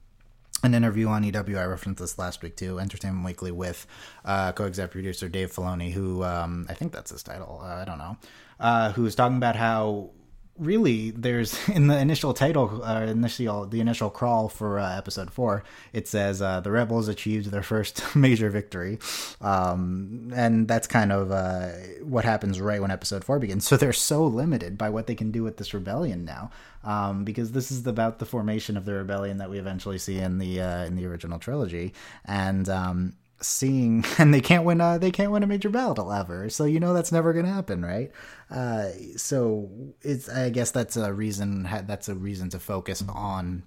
an 0.62 0.75
interview 0.75 1.08
on 1.08 1.23
EW. 1.25 1.58
I 1.58 1.64
referenced 1.66 2.00
this 2.00 2.18
last 2.18 2.42
week 2.42 2.56
too, 2.56 2.80
Entertainment 2.80 3.25
Weekly, 3.25 3.50
with 3.50 3.87
uh, 4.25 4.52
co-exec 4.52 4.90
producer 4.90 5.28
Dave 5.28 5.52
Filoni, 5.52 5.92
who 5.92 6.25
um, 6.25 6.66
I 6.68 6.75
think 6.75 6.92
that's 6.92 7.11
his 7.11 7.23
title. 7.23 7.61
Uh, 7.62 7.75
I 7.75 7.84
don't 7.84 7.99
know. 7.99 8.16
Uh, 8.58 8.92
who 8.92 9.02
was 9.02 9.14
talking 9.14 9.37
about 9.37 9.56
how 9.56 10.11
really 10.58 11.11
there's 11.11 11.68
in 11.68 11.88
the 11.88 11.99
initial 11.99 12.32
title 12.32 12.82
uh, 12.84 13.02
initial 13.02 13.66
the 13.66 13.80
initial 13.80 14.11
crawl 14.11 14.49
for 14.49 14.78
uh, 14.78 14.96
episode 14.96 15.30
four 15.30 15.64
it 15.92 16.06
says 16.06 16.40
uh, 16.40 16.61
the 16.61 16.70
rebels 16.70 17.08
achieved 17.08 17.50
their 17.50 17.62
first 17.62 18.02
major 18.16 18.50
victory. 18.50 18.99
Um, 19.40 20.32
and 20.34 20.66
that's 20.68 20.87
kind 20.87 21.12
of 21.12 21.30
uh, 21.30 21.68
what 22.02 22.25
happens 22.25 22.61
right 22.61 22.80
when 22.80 22.90
episode 22.90 23.25
four 23.25 23.38
begins. 23.38 23.66
So 23.66 23.76
they're 23.76 23.92
so 23.92 24.26
limited 24.26 24.78
by 24.78 24.90
what 24.90 25.06
they 25.06 25.14
can 25.14 25.30
do 25.30 25.42
with 25.42 25.56
this 25.56 25.75
rebellion 25.75 26.25
now 26.25 26.50
um, 26.84 27.25
because 27.25 27.52
this 27.52 27.70
is 27.70 27.87
about 27.87 28.18
the 28.18 28.26
formation 28.26 28.76
of 28.76 28.84
the 28.84 28.94
rebellion 28.94 29.38
that 29.38 29.50
we 29.50 29.58
eventually 29.58 29.99
see 29.99 30.18
in 30.18 30.38
the 30.38 30.61
uh, 30.61 30.84
in 30.84 30.96
the 30.96 31.06
original 31.06 31.38
trilogy. 31.38 31.92
And 32.25 32.68
um, 32.68 33.14
seeing 33.44 34.04
and 34.18 34.32
they 34.32 34.40
can't 34.40 34.64
win 34.64 34.80
a 34.80 34.98
they 34.98 35.10
can't 35.10 35.30
win 35.30 35.42
a 35.42 35.46
major 35.46 35.68
battle 35.68 36.12
ever 36.12 36.48
so 36.48 36.64
you 36.64 36.80
know 36.80 36.94
that's 36.94 37.12
never 37.12 37.32
to 37.32 37.46
happen 37.46 37.84
right 37.84 38.10
uh, 38.50 38.88
so 39.16 39.70
it's 40.02 40.28
i 40.28 40.50
guess 40.50 40.70
that's 40.70 40.96
a 40.96 41.12
reason 41.12 41.68
that's 41.86 42.08
a 42.08 42.14
reason 42.14 42.48
to 42.48 42.58
focus 42.58 43.02
on 43.08 43.62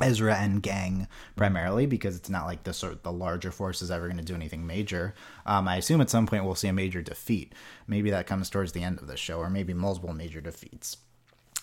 Ezra 0.00 0.36
and 0.36 0.62
gang 0.62 1.08
primarily 1.34 1.84
because 1.84 2.14
it's 2.14 2.30
not 2.30 2.46
like 2.46 2.62
the 2.62 2.72
sort 2.72 3.02
the 3.02 3.10
larger 3.10 3.50
force 3.50 3.82
is 3.82 3.90
ever 3.90 4.06
going 4.06 4.18
to 4.18 4.24
do 4.24 4.36
anything 4.36 4.64
major. 4.64 5.14
Um, 5.44 5.66
I 5.66 5.78
assume 5.78 6.00
at 6.00 6.08
some 6.08 6.28
point 6.28 6.44
we'll 6.44 6.54
see 6.54 6.68
a 6.68 6.72
major 6.72 7.02
defeat. 7.02 7.54
Maybe 7.88 8.10
that 8.10 8.28
comes 8.28 8.48
towards 8.50 8.70
the 8.70 8.84
end 8.84 9.00
of 9.00 9.08
the 9.08 9.16
show, 9.16 9.38
or 9.38 9.50
maybe 9.50 9.74
multiple 9.74 10.12
major 10.12 10.40
defeats 10.40 10.96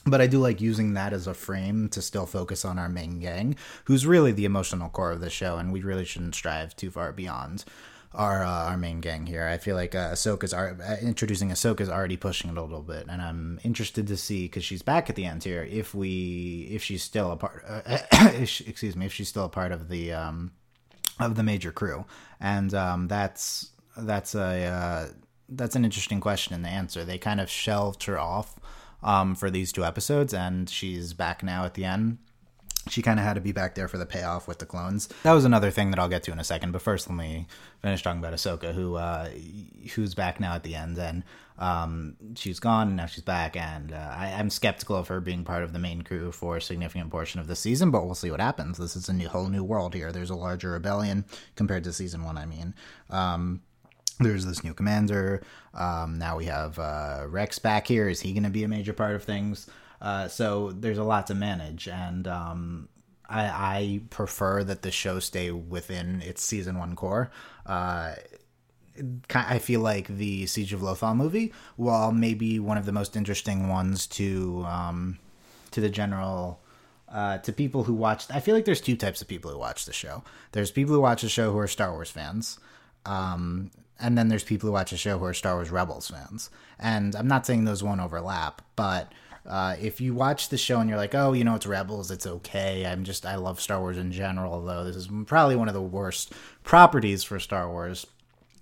but 0.08 0.22
I 0.22 0.28
do 0.28 0.40
like 0.40 0.62
using 0.62 0.94
that 0.94 1.14
as 1.14 1.28
a 1.28 1.34
frame 1.34 1.90
to 1.90 2.02
still 2.02 2.26
focus 2.26 2.66
on 2.66 2.80
our 2.80 2.90
main 2.90 3.20
gang, 3.20 3.56
who's 3.86 4.06
really 4.06 4.32
the 4.32 4.46
emotional 4.46 4.90
core 4.90 5.12
of 5.12 5.22
the 5.22 5.30
show, 5.30 5.58
and 5.58 5.72
we 5.72 5.82
really 5.82 6.06
shouldn't 6.06 6.36
strive 6.36 6.76
too 6.76 6.92
far 6.92 7.12
beyond 7.12 7.66
our 8.14 8.44
uh, 8.44 8.66
our 8.70 8.78
main 8.78 9.00
gang 9.02 9.26
here. 9.26 9.48
I 9.48 9.58
feel 9.58 9.76
like 9.76 9.94
uh, 9.94 10.12
Ahsoka's 10.12 10.54
are, 10.54 10.78
introducing 11.02 11.50
Ahsoka's 11.50 11.90
already 11.90 12.18
pushing 12.18 12.50
it 12.50 12.58
a 12.58 12.62
little 12.62 12.82
bit, 12.82 13.06
and 13.10 13.22
I'm 13.22 13.60
interested 13.64 14.08
to 14.08 14.18
see 14.18 14.46
because 14.46 14.64
she's 14.64 14.82
back 14.82 15.10
at 15.10 15.16
the 15.16 15.26
end 15.26 15.44
here. 15.44 15.64
If 15.64 15.94
we 15.94 16.68
if 16.72 16.84
she's 16.84 17.04
still 17.04 17.32
a 17.32 17.38
part, 17.38 17.64
uh, 17.68 18.00
excuse 18.36 18.96
me, 18.96 19.06
if 19.06 19.14
she's 19.14 19.30
still 19.30 19.46
a 19.46 19.50
part 19.50 19.72
of 19.72 19.90
the 19.90 20.14
um, 20.14 20.52
of 21.20 21.36
the 21.36 21.44
major 21.44 21.72
crew, 21.72 22.06
and 22.40 22.74
um, 22.74 23.08
that's 23.08 23.72
that's 23.98 24.36
a 24.36 24.66
uh, 24.66 25.08
that's 25.50 25.76
an 25.76 25.86
interesting 25.86 26.20
question 26.20 26.62
the 26.62 26.70
answer. 26.70 27.04
They 27.04 27.18
kind 27.18 27.40
of 27.40 27.50
shelved 27.50 28.04
her 28.04 28.20
off 28.20 28.60
um, 29.04 29.36
for 29.36 29.50
these 29.50 29.72
two 29.72 29.86
episodes, 29.86 30.34
and 30.34 30.70
she's 30.70 31.14
back 31.14 31.44
now 31.44 31.66
at 31.66 31.74
the 31.76 31.86
end. 31.86 32.18
She 32.90 33.02
kind 33.02 33.20
of 33.20 33.26
had 33.26 33.34
to 33.34 33.42
be 33.42 33.52
back 33.52 33.76
there 33.76 33.88
for 33.88 33.98
the 33.98 34.06
payoff 34.06 34.48
with 34.48 34.60
the 34.60 34.66
clones. 34.66 35.10
That 35.24 35.34
was 35.34 35.46
another 35.46 35.72
thing 35.72 35.92
that 35.92 36.00
I'll 36.00 36.08
get 36.08 36.24
to 36.24 36.32
in 36.32 36.40
a 36.40 36.44
second. 36.44 36.72
But 36.72 36.82
first, 36.82 37.10
let 37.10 37.18
me 37.18 37.48
finish 37.82 38.02
talking 38.02 38.20
about 38.20 38.34
Ahsoka, 38.34 38.74
who 38.74 38.96
uh, 38.96 39.30
who's 39.96 40.16
back 40.16 40.40
now 40.40 40.54
at 40.54 40.64
the 40.64 40.76
end, 40.76 40.98
and 40.98 41.24
um, 41.58 42.16
she's 42.36 42.60
gone, 42.60 42.88
and 42.88 42.98
now 42.98 43.06
she's 43.06 43.24
back. 43.24 43.56
And 43.56 43.92
uh, 43.92 44.16
I, 44.16 44.28
am 44.28 44.50
skeptical 44.50 44.96
of 44.96 45.08
her 45.08 45.20
being 45.20 45.44
part 45.44 45.64
of 45.64 45.74
the 45.74 45.80
main 45.80 46.04
crew 46.04 46.32
for 46.32 46.58
a 46.58 46.62
significant 46.62 47.10
portion 47.12 47.40
of 47.40 47.48
the 47.48 47.56
season, 47.56 47.92
but 47.92 48.06
we'll 48.06 48.16
see 48.16 48.32
what 48.32 48.42
happens. 48.42 48.78
This 48.78 48.96
is 48.96 49.10
a 49.10 49.14
new, 49.14 49.28
whole 49.28 49.48
new 49.48 49.64
world 49.64 49.94
here. 49.94 50.12
There's 50.12 50.30
a 50.30 50.36
larger 50.36 50.72
rebellion 50.72 51.26
compared 51.56 51.84
to 51.86 51.94
season 51.94 52.24
one. 52.24 52.38
I 52.38 52.46
mean, 52.46 52.74
um, 53.10 53.62
there's 54.20 54.46
this 54.46 54.64
new 54.64 54.74
commander. 54.74 55.42
Um, 55.74 56.18
now 56.18 56.38
we 56.38 56.46
have 56.46 56.80
uh, 56.80 57.26
Rex 57.28 57.60
back 57.60 57.88
here. 57.88 58.10
Is 58.10 58.22
he 58.22 58.34
going 58.34 58.44
to 58.44 58.50
be 58.50 58.64
a 58.64 58.68
major 58.68 58.94
part 58.94 59.16
of 59.16 59.24
things? 59.24 59.68
Uh, 60.02 60.28
so 60.28 60.72
there's 60.72 60.98
a 60.98 61.04
lot 61.04 61.28
to 61.28 61.36
manage, 61.36 61.88
and 61.88 62.28
um, 62.28 62.88
I, 63.28 63.46
I, 63.46 64.02
prefer 64.12 64.64
that 64.64 64.84
the 64.84 64.92
show 64.92 65.20
stay 65.20 65.50
within 65.50 66.22
its 66.22 66.44
season 66.44 66.78
one 66.78 66.96
core. 66.96 67.32
Uh, 67.66 68.14
I 69.34 69.60
feel 69.60 69.82
like 69.82 70.08
the 70.08 70.46
Siege 70.46 70.74
of 70.74 70.82
Lothal 70.82 71.16
movie, 71.16 71.52
while 71.76 72.12
maybe 72.12 72.60
one 72.60 72.78
of 72.78 72.86
the 72.86 72.92
most 72.92 73.16
interesting 73.16 73.70
ones 73.70 74.08
to 74.08 74.64
um, 74.68 75.20
to 75.72 75.82
the 75.82 75.90
general. 75.90 76.62
Uh, 77.10 77.38
to 77.38 77.54
people 77.54 77.86
who 77.86 77.94
watch, 77.94 78.26
I 78.30 78.42
feel 78.42 78.54
like 78.54 78.66
there's 78.66 78.82
two 78.82 78.98
types 78.98 79.22
of 79.22 79.30
people 79.30 79.50
who 79.50 79.58
watch 79.58 79.86
the 79.86 79.94
show. 79.94 80.26
There's 80.52 80.72
people 80.72 80.94
who 80.94 81.00
watch 81.00 81.22
the 81.22 81.30
show 81.30 81.54
who 81.54 81.58
are 81.58 81.68
Star 81.68 81.94
Wars 81.94 82.12
fans, 82.12 82.60
um, 83.06 83.72
and 84.00 84.18
then 84.18 84.28
there's 84.28 84.44
people 84.44 84.68
who 84.68 84.74
watch 84.74 84.92
the 84.92 84.98
show 84.98 85.18
who 85.18 85.26
are 85.26 85.34
Star 85.34 85.56
Wars 85.56 85.72
Rebels 85.72 86.10
fans. 86.10 86.50
And 86.80 87.16
I'm 87.16 87.28
not 87.28 87.46
saying 87.46 87.66
those 87.66 87.84
won't 87.84 88.02
overlap, 88.02 88.62
but 88.76 89.12
uh, 89.46 89.76
if 89.80 90.02
you 90.02 90.14
watch 90.14 90.50
the 90.50 90.58
show 90.58 90.80
and 90.80 90.90
you're 90.90 90.98
like, 90.98 91.16
oh, 91.16 91.34
you 91.34 91.44
know, 91.44 91.56
it's 91.56 91.66
Rebels, 91.66 92.12
it's 92.12 92.28
okay. 92.28 92.86
I'm 92.86 93.04
just, 93.04 93.26
I 93.26 93.36
love 93.36 93.62
Star 93.62 93.80
Wars 93.80 93.98
in 93.98 94.12
general, 94.12 94.64
though 94.64 94.84
this 94.84 94.96
is 94.96 95.10
probably 95.26 95.56
one 95.56 95.68
of 95.70 95.74
the 95.74 95.82
worst 95.82 96.34
properties 96.64 97.24
for 97.24 97.40
Star 97.40 97.70
Wars. 97.70 98.06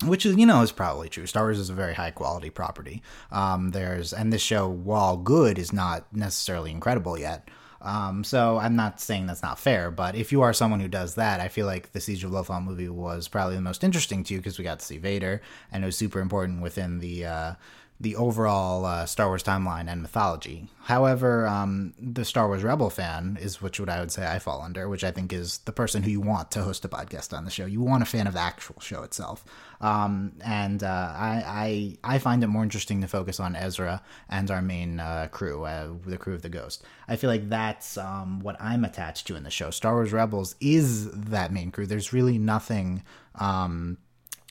Which 0.03 0.25
is, 0.25 0.35
you 0.35 0.45
know, 0.45 0.61
is 0.61 0.73
probably 0.73 1.07
true. 1.07 1.25
Star 1.25 1.43
Wars 1.43 1.57
is 1.57 1.69
a 1.69 1.73
very 1.73 1.93
high 1.93 2.11
quality 2.11 2.49
property. 2.49 3.01
Um, 3.31 3.71
there's, 3.71 4.11
and 4.11 4.31
this 4.31 4.41
show, 4.41 4.67
while 4.67 5.15
good, 5.15 5.57
is 5.57 5.71
not 5.71 6.13
necessarily 6.13 6.71
incredible 6.71 7.17
yet. 7.17 7.47
Um, 7.85 8.23
so 8.23 8.57
I'm 8.57 8.75
not 8.75 8.99
saying 8.99 9.27
that's 9.27 9.43
not 9.43 9.59
fair, 9.59 9.91
but 9.91 10.15
if 10.15 10.31
you 10.31 10.41
are 10.41 10.53
someone 10.53 10.79
who 10.79 10.87
does 10.87 11.15
that, 11.15 11.39
I 11.39 11.47
feel 11.47 11.67
like 11.67 11.91
the 11.91 12.01
Siege 12.01 12.23
of 12.23 12.31
Lothal 12.31 12.63
movie 12.63 12.89
was 12.89 13.27
probably 13.27 13.55
the 13.55 13.61
most 13.61 13.83
interesting 13.83 14.23
to 14.23 14.33
you 14.33 14.39
because 14.39 14.57
we 14.57 14.63
got 14.63 14.79
to 14.79 14.85
see 14.85 14.97
Vader, 14.97 15.39
and 15.71 15.83
it 15.83 15.85
was 15.85 15.95
super 15.95 16.19
important 16.19 16.63
within 16.63 16.99
the 16.99 17.25
uh, 17.25 17.53
the 17.99 18.15
overall 18.17 18.85
uh, 18.85 19.05
Star 19.05 19.27
Wars 19.27 19.43
timeline 19.43 19.89
and 19.89 20.01
mythology. 20.01 20.67
However, 20.83 21.47
um, 21.47 21.93
the 21.97 22.25
Star 22.25 22.47
Wars 22.47 22.61
Rebel 22.61 22.89
fan 22.89 23.37
is 23.41 23.61
which 23.61 23.79
what 23.79 23.89
I 23.89 24.01
would 24.01 24.11
say 24.11 24.27
I 24.27 24.37
fall 24.37 24.61
under, 24.61 24.89
which 24.89 25.03
I 25.03 25.11
think 25.11 25.31
is 25.31 25.59
the 25.59 25.71
person 25.71 26.03
who 26.03 26.11
you 26.11 26.19
want 26.19 26.51
to 26.51 26.63
host 26.63 26.83
a 26.83 26.89
podcast 26.89 27.35
on 27.35 27.45
the 27.45 27.51
show. 27.51 27.65
You 27.65 27.81
want 27.81 28.03
a 28.03 28.05
fan 28.05 28.27
of 28.27 28.33
the 28.33 28.41
actual 28.41 28.81
show 28.81 29.03
itself, 29.03 29.45
um, 29.79 30.33
and 30.43 30.83
uh, 30.83 31.13
I, 31.15 31.97
I, 32.03 32.15
I 32.15 32.17
find 32.19 32.43
it 32.43 32.47
more 32.47 32.63
interesting 32.63 32.99
to 33.01 33.07
focus 33.07 33.39
on 33.39 33.55
Ezra 33.55 34.03
and 34.29 34.51
our 34.51 34.61
main 34.61 34.99
uh, 34.99 35.29
crew, 35.31 35.63
uh, 35.63 35.93
the 36.05 36.17
crew 36.17 36.33
of 36.33 36.41
the 36.41 36.49
Ghost. 36.49 36.83
I 37.07 37.15
feel 37.15 37.29
like 37.29 37.49
that's 37.49 37.97
um, 37.97 38.41
what 38.41 38.57
I'm 38.59 38.83
attached 38.83 39.25
to 39.27 39.35
in 39.35 39.43
the 39.43 39.49
show. 39.49 39.69
Star 39.69 39.93
Wars 39.93 40.11
Rebels 40.11 40.55
is 40.59 41.09
that 41.11 41.53
main 41.53 41.71
crew. 41.71 41.87
There's 41.87 42.11
really 42.11 42.37
nothing 42.37 43.03
um, 43.35 43.97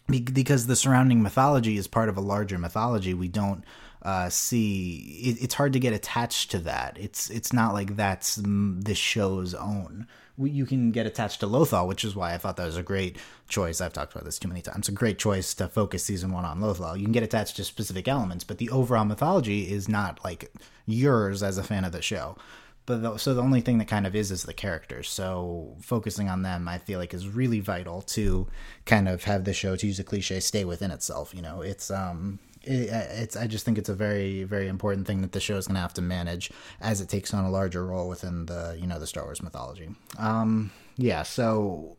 because 0.06 0.66
the 0.66 0.76
surrounding 0.76 1.22
mythology 1.22 1.76
is 1.76 1.86
part 1.86 2.08
of 2.08 2.16
a 2.16 2.20
larger 2.20 2.58
mythology 2.58 3.14
we 3.14 3.28
don't 3.28 3.64
uh, 4.02 4.28
see 4.28 5.20
it, 5.22 5.42
it's 5.42 5.54
hard 5.54 5.72
to 5.72 5.80
get 5.80 5.92
attached 5.92 6.50
to 6.50 6.58
that 6.58 6.96
it's 7.00 7.30
it's 7.30 7.52
not 7.52 7.72
like 7.72 7.96
that's 7.96 8.38
this 8.44 8.98
show's 8.98 9.54
own 9.54 10.06
we, 10.36 10.50
you 10.50 10.66
can 10.66 10.90
get 10.90 11.06
attached 11.06 11.40
to 11.40 11.46
Lothal, 11.46 11.86
which 11.86 12.04
is 12.04 12.16
why 12.16 12.34
I 12.34 12.38
thought 12.38 12.56
that 12.56 12.66
was 12.66 12.76
a 12.76 12.82
great 12.82 13.18
choice. 13.48 13.80
I've 13.80 13.92
talked 13.92 14.12
about 14.12 14.24
this 14.24 14.38
too 14.38 14.48
many 14.48 14.62
times. 14.62 14.88
A 14.88 14.92
great 14.92 15.18
choice 15.18 15.54
to 15.54 15.68
focus 15.68 16.04
season 16.04 16.32
one 16.32 16.44
on 16.44 16.60
Lothal. 16.60 16.98
You 16.98 17.04
can 17.04 17.12
get 17.12 17.22
attached 17.22 17.56
to 17.56 17.64
specific 17.64 18.08
elements, 18.08 18.42
but 18.42 18.58
the 18.58 18.70
overall 18.70 19.04
mythology 19.04 19.70
is 19.70 19.88
not 19.88 20.24
like 20.24 20.52
yours 20.86 21.42
as 21.42 21.56
a 21.56 21.62
fan 21.62 21.84
of 21.84 21.92
the 21.92 22.02
show 22.02 22.36
but 22.86 23.02
the, 23.02 23.16
so 23.16 23.34
the 23.34 23.42
only 23.42 23.60
thing 23.60 23.78
that 23.78 23.88
kind 23.88 24.06
of 24.06 24.14
is 24.14 24.30
is 24.30 24.42
the 24.42 24.52
characters. 24.52 25.08
So 25.08 25.76
focusing 25.80 26.28
on 26.28 26.42
them 26.42 26.68
i 26.68 26.78
feel 26.78 26.98
like 26.98 27.14
is 27.14 27.28
really 27.28 27.60
vital 27.60 28.02
to 28.02 28.46
kind 28.84 29.08
of 29.08 29.24
have 29.24 29.44
the 29.44 29.52
show 29.52 29.76
to 29.76 29.86
use 29.86 29.98
a 29.98 30.04
cliche 30.04 30.40
stay 30.40 30.64
within 30.64 30.90
itself 30.90 31.34
you 31.34 31.42
know? 31.42 31.62
It's 31.62 31.90
um 31.90 32.38
it, 32.62 32.88
it's 32.90 33.36
i 33.36 33.46
just 33.46 33.64
think 33.64 33.76
it's 33.78 33.88
a 33.88 33.94
very 33.94 34.44
very 34.44 34.68
important 34.68 35.06
thing 35.06 35.20
that 35.22 35.32
the 35.32 35.40
show 35.40 35.56
is 35.56 35.66
going 35.66 35.74
to 35.74 35.80
have 35.80 35.94
to 35.94 36.02
manage 36.02 36.50
as 36.80 37.00
it 37.00 37.08
takes 37.08 37.34
on 37.34 37.44
a 37.44 37.50
larger 37.50 37.86
role 37.86 38.08
within 38.08 38.46
the 38.46 38.76
you 38.80 38.86
know 38.86 38.98
the 38.98 39.06
star 39.06 39.24
wars 39.24 39.42
mythology. 39.42 39.90
Um 40.18 40.70
yeah 40.96 41.22
so 41.22 41.96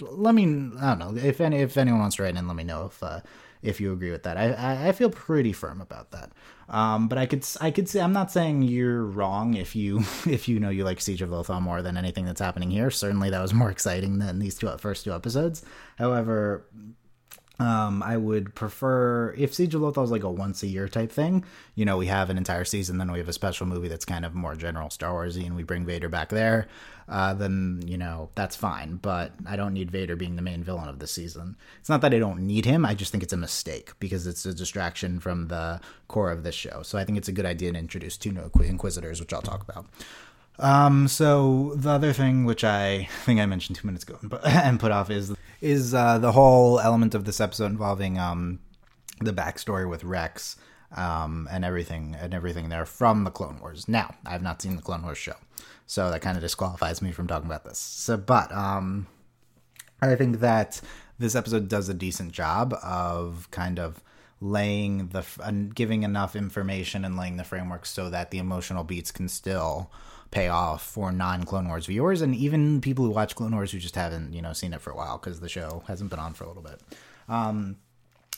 let 0.00 0.34
me 0.34 0.44
i 0.80 0.94
don't 0.94 0.98
know. 0.98 1.14
If 1.16 1.40
any 1.40 1.58
if 1.58 1.76
anyone 1.76 2.00
wants 2.00 2.16
to 2.16 2.22
write 2.22 2.36
in 2.36 2.46
let 2.46 2.56
me 2.56 2.64
know 2.64 2.86
if 2.86 3.02
uh 3.02 3.20
if 3.66 3.80
you 3.80 3.92
agree 3.92 4.10
with 4.10 4.22
that. 4.22 4.36
I 4.36 4.88
I, 4.88 4.92
feel 4.92 5.10
pretty 5.10 5.52
firm 5.52 5.80
about 5.80 6.12
that. 6.12 6.32
Um, 6.68 7.08
but 7.08 7.18
I 7.18 7.26
could 7.26 7.44
I 7.60 7.70
could 7.70 7.88
say 7.88 8.00
I'm 8.00 8.12
not 8.12 8.30
saying 8.30 8.62
you're 8.62 9.04
wrong 9.04 9.54
if 9.54 9.76
you 9.76 9.98
if 10.26 10.48
you 10.48 10.60
know 10.60 10.70
you 10.70 10.84
like 10.84 11.00
Siege 11.00 11.22
of 11.22 11.30
Lothal 11.30 11.60
more 11.60 11.82
than 11.82 11.96
anything 11.96 12.24
that's 12.24 12.40
happening 12.40 12.70
here. 12.70 12.90
Certainly 12.90 13.30
that 13.30 13.42
was 13.42 13.54
more 13.54 13.70
exciting 13.76 14.18
than 14.18 14.38
these 14.38 14.56
two 14.56 14.70
first 14.78 15.04
two 15.04 15.12
episodes. 15.12 15.62
However, 15.98 16.66
um, 17.58 18.02
I 18.02 18.16
would 18.16 18.54
prefer 18.54 19.34
if 19.36 19.54
Siege 19.54 19.74
of 19.74 19.80
Lothal 19.80 20.04
is 20.04 20.10
like 20.10 20.24
a 20.24 20.30
once 20.30 20.62
a 20.62 20.66
year 20.66 20.88
type 20.88 21.10
thing. 21.10 21.44
You 21.74 21.86
know, 21.86 21.96
we 21.96 22.06
have 22.06 22.28
an 22.28 22.36
entire 22.36 22.64
season, 22.64 22.98
then 22.98 23.10
we 23.10 23.18
have 23.18 23.28
a 23.28 23.32
special 23.32 23.66
movie 23.66 23.88
that's 23.88 24.04
kind 24.04 24.24
of 24.24 24.34
more 24.34 24.54
general 24.54 24.90
Star 24.90 25.12
Warsy, 25.14 25.46
and 25.46 25.56
we 25.56 25.62
bring 25.62 25.86
Vader 25.86 26.08
back 26.08 26.28
there. 26.28 26.68
Uh, 27.08 27.34
then 27.34 27.82
you 27.86 27.96
know 27.96 28.30
that's 28.34 28.56
fine. 28.56 28.96
But 28.96 29.32
I 29.46 29.56
don't 29.56 29.74
need 29.74 29.90
Vader 29.90 30.16
being 30.16 30.36
the 30.36 30.42
main 30.42 30.64
villain 30.64 30.88
of 30.88 30.98
the 30.98 31.06
season. 31.06 31.56
It's 31.80 31.88
not 31.88 32.00
that 32.00 32.14
I 32.14 32.18
don't 32.18 32.46
need 32.46 32.64
him. 32.64 32.84
I 32.84 32.94
just 32.94 33.12
think 33.12 33.22
it's 33.22 33.32
a 33.32 33.38
mistake 33.38 33.92
because 34.00 34.26
it's 34.26 34.44
a 34.44 34.54
distraction 34.54 35.20
from 35.20 35.48
the 35.48 35.80
core 36.08 36.30
of 36.30 36.42
this 36.42 36.54
show. 36.54 36.82
So 36.82 36.98
I 36.98 37.04
think 37.04 37.18
it's 37.18 37.28
a 37.28 37.32
good 37.32 37.46
idea 37.46 37.72
to 37.72 37.78
introduce 37.78 38.16
two 38.16 38.32
new 38.32 38.50
Inquisitors, 38.60 39.20
which 39.20 39.32
I'll 39.32 39.42
talk 39.42 39.62
about. 39.62 39.86
Um, 40.58 41.06
so 41.08 41.74
the 41.76 41.90
other 41.90 42.12
thing, 42.12 42.44
which 42.44 42.64
I 42.64 43.08
think 43.24 43.40
I 43.40 43.46
mentioned 43.46 43.76
two 43.76 43.86
minutes 43.86 44.04
ago 44.04 44.18
and 44.44 44.80
put 44.80 44.92
off, 44.92 45.10
is 45.10 45.34
is 45.60 45.94
uh, 45.94 46.18
the 46.18 46.32
whole 46.32 46.80
element 46.80 47.14
of 47.14 47.24
this 47.24 47.40
episode 47.40 47.66
involving 47.66 48.18
um, 48.18 48.58
the 49.20 49.32
backstory 49.32 49.88
with 49.88 50.04
Rex 50.04 50.56
um, 50.94 51.48
and 51.50 51.64
everything 51.64 52.16
and 52.20 52.34
everything 52.34 52.68
there 52.68 52.84
from 52.84 53.24
the 53.24 53.30
Clone 53.30 53.60
Wars. 53.60 53.88
Now, 53.88 54.14
I 54.24 54.32
have 54.32 54.42
not 54.42 54.60
seen 54.60 54.76
the 54.76 54.82
Clone 54.82 55.02
Wars 55.02 55.18
show, 55.18 55.36
so 55.86 56.10
that 56.10 56.20
kind 56.20 56.36
of 56.36 56.42
disqualifies 56.42 57.00
me 57.00 57.12
from 57.12 57.26
talking 57.26 57.46
about 57.46 57.64
this. 57.64 57.78
So, 57.78 58.16
but 58.16 58.52
um, 58.52 59.06
I 60.02 60.14
think 60.16 60.40
that 60.40 60.80
this 61.18 61.34
episode 61.34 61.68
does 61.68 61.88
a 61.88 61.94
decent 61.94 62.32
job 62.32 62.74
of 62.82 63.48
kind 63.50 63.78
of 63.78 64.02
laying 64.40 65.08
the 65.08 65.24
uh, 65.40 65.50
giving 65.74 66.02
enough 66.02 66.36
information 66.36 67.04
and 67.04 67.16
laying 67.16 67.36
the 67.36 67.44
framework 67.44 67.86
so 67.86 68.10
that 68.10 68.30
the 68.30 68.38
emotional 68.38 68.84
beats 68.84 69.10
can 69.10 69.28
still 69.28 69.90
pay 70.30 70.48
off 70.48 70.84
for 70.84 71.12
non 71.12 71.44
Clone 71.44 71.68
Wars 71.68 71.86
viewers 71.86 72.20
and 72.20 72.34
even 72.34 72.80
people 72.80 73.04
who 73.04 73.12
watch 73.12 73.34
Clone 73.34 73.54
Wars 73.54 73.72
who 73.72 73.78
just 73.78 73.94
haven't 73.94 74.32
you 74.32 74.42
know 74.42 74.52
seen 74.52 74.74
it 74.74 74.80
for 74.80 74.90
a 74.90 74.96
while 74.96 75.18
because 75.18 75.40
the 75.40 75.48
show 75.48 75.82
hasn't 75.86 76.10
been 76.10 76.18
on 76.18 76.34
for 76.34 76.44
a 76.44 76.48
little 76.48 76.62
bit. 76.62 76.80
Um, 77.28 77.76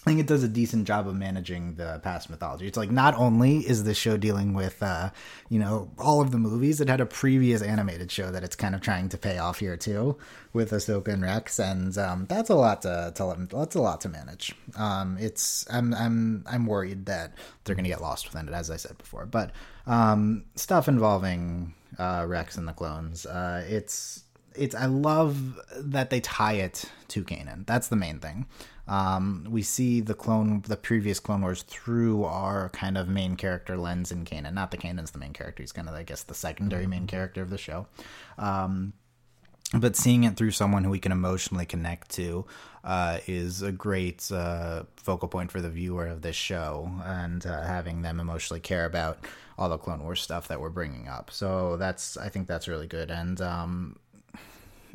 I 0.03 0.11
think 0.11 0.21
it 0.21 0.27
does 0.27 0.45
a 0.45 0.49
decent 0.49 0.87
job 0.87 1.09
of 1.09 1.17
managing 1.17 1.75
the 1.75 2.01
past 2.03 2.31
mythology. 2.31 2.67
It's 2.67 2.79
like 2.79 2.91
not 2.91 3.15
only 3.17 3.59
is 3.59 3.85
the 3.85 3.95
show 3.95 4.17
dealing 4.17 4.55
with, 4.55 4.83
uh, 4.83 5.11
you 5.49 5.59
know, 5.59 5.91
all 5.99 6.21
of 6.21 6.31
the 6.31 6.39
movies, 6.39 6.81
it 6.81 6.89
had 6.89 7.01
a 7.01 7.07
previous 7.07 7.63
animated 7.63 8.11
show 8.11 8.31
that 8.31 8.45
it's 8.45 8.57
kind 8.57 8.75
of 8.75 8.81
trying 8.81 9.09
to 9.11 9.19
pay 9.19 9.39
off 9.39 9.59
here 9.59 9.77
too, 9.77 10.17
with 10.53 10.71
Ahsoka 10.71 11.09
and 11.09 11.23
Rex, 11.23 11.59
and 11.59 11.99
um, 11.99 12.27
that's 12.27 12.49
a 12.49 12.55
lot 12.55 12.83
to, 12.83 13.13
to 13.17 13.49
that's 13.51 13.75
a 13.75 13.81
lot 13.81 14.01
to 14.03 14.09
manage. 14.09 14.55
Um, 14.77 15.19
it's 15.21 15.67
I'm 15.69 15.93
I'm 15.93 16.45
I'm 16.47 16.65
worried 16.65 17.07
that 17.07 17.35
they're 17.65 17.75
gonna 17.75 17.89
get 17.89 18.01
lost 18.01 18.33
within 18.33 18.49
it, 18.49 18.55
as 18.55 18.71
I 18.71 18.77
said 18.77 18.97
before. 18.99 19.27
But 19.27 19.51
um, 19.87 20.45
stuff 20.55 20.89
involving 20.89 21.75
uh, 21.99 22.25
Rex 22.27 22.57
and 22.57 22.69
the 22.69 22.73
clones, 22.73 23.27
uh, 23.27 23.65
it's 23.69 24.23
it's 24.55 24.75
I 24.75 24.87
love 24.87 25.61
that 25.77 26.11
they 26.11 26.21
tie 26.21 26.55
it 26.55 26.85
to 27.09 27.25
Kanan. 27.25 27.67
That's 27.67 27.89
the 27.89 27.97
main 27.97 28.21
thing. 28.21 28.47
Um, 28.89 29.47
we 29.49 29.63
see 29.63 30.01
the 30.01 30.15
clone, 30.15 30.63
the 30.67 30.77
previous 30.77 31.21
Clone 31.21 31.43
Wars 31.43 31.63
through 31.63 32.25
our 32.25 32.71
kind 32.71 32.97
of 32.97 33.09
main 33.09 33.37
character 33.37 33.77
lens 33.77 34.11
in 34.11 34.25
Kanan. 34.25 34.55
Not 34.55 34.71
the 34.71 34.79
Kanan's 34.79 35.11
the 35.11 35.19
main 35.19 35.33
character; 35.33 35.63
he's 35.63 35.73
kind 35.73 35.89
of, 35.89 35.95
I 35.95 36.03
guess, 36.03 36.23
the 36.23 36.35
secondary 36.35 36.87
main 36.87 37.07
character 37.07 37.43
of 37.43 37.51
the 37.51 37.59
show. 37.59 37.87
Um, 38.39 38.95
but 39.75 39.97
seeing 39.97 40.25
it 40.25 40.37
through 40.37 40.53
someone 40.53 40.85
who 40.85 40.91
we 40.91 40.99
can 40.99 41.13
emotionally 41.13 41.67
connect 41.67 42.11
to 42.13 42.47
uh, 42.85 43.19
is 43.27 43.61
a 43.61 43.71
great 43.71 44.31
uh, 44.33 44.85
focal 44.97 45.29
point 45.29 45.51
for 45.51 45.61
the 45.61 45.69
viewer 45.69 46.07
of 46.07 46.23
this 46.23 46.37
show, 46.37 46.91
and 47.05 47.45
uh, 47.45 47.63
having 47.65 48.01
them 48.01 48.19
emotionally 48.19 48.61
care 48.61 48.87
about 48.87 49.19
all 49.59 49.69
the 49.69 49.77
Clone 49.77 50.03
Wars 50.03 50.23
stuff 50.23 50.49
that 50.49 50.61
we're 50.61 50.71
bringing 50.71 51.09
up. 51.09 51.31
So 51.31 51.77
that's, 51.77 52.17
I 52.17 52.31
think, 52.31 52.47
that's 52.47 52.69
really 52.69 52.87
good. 52.87 53.11
And 53.11 53.41
um, 53.43 53.99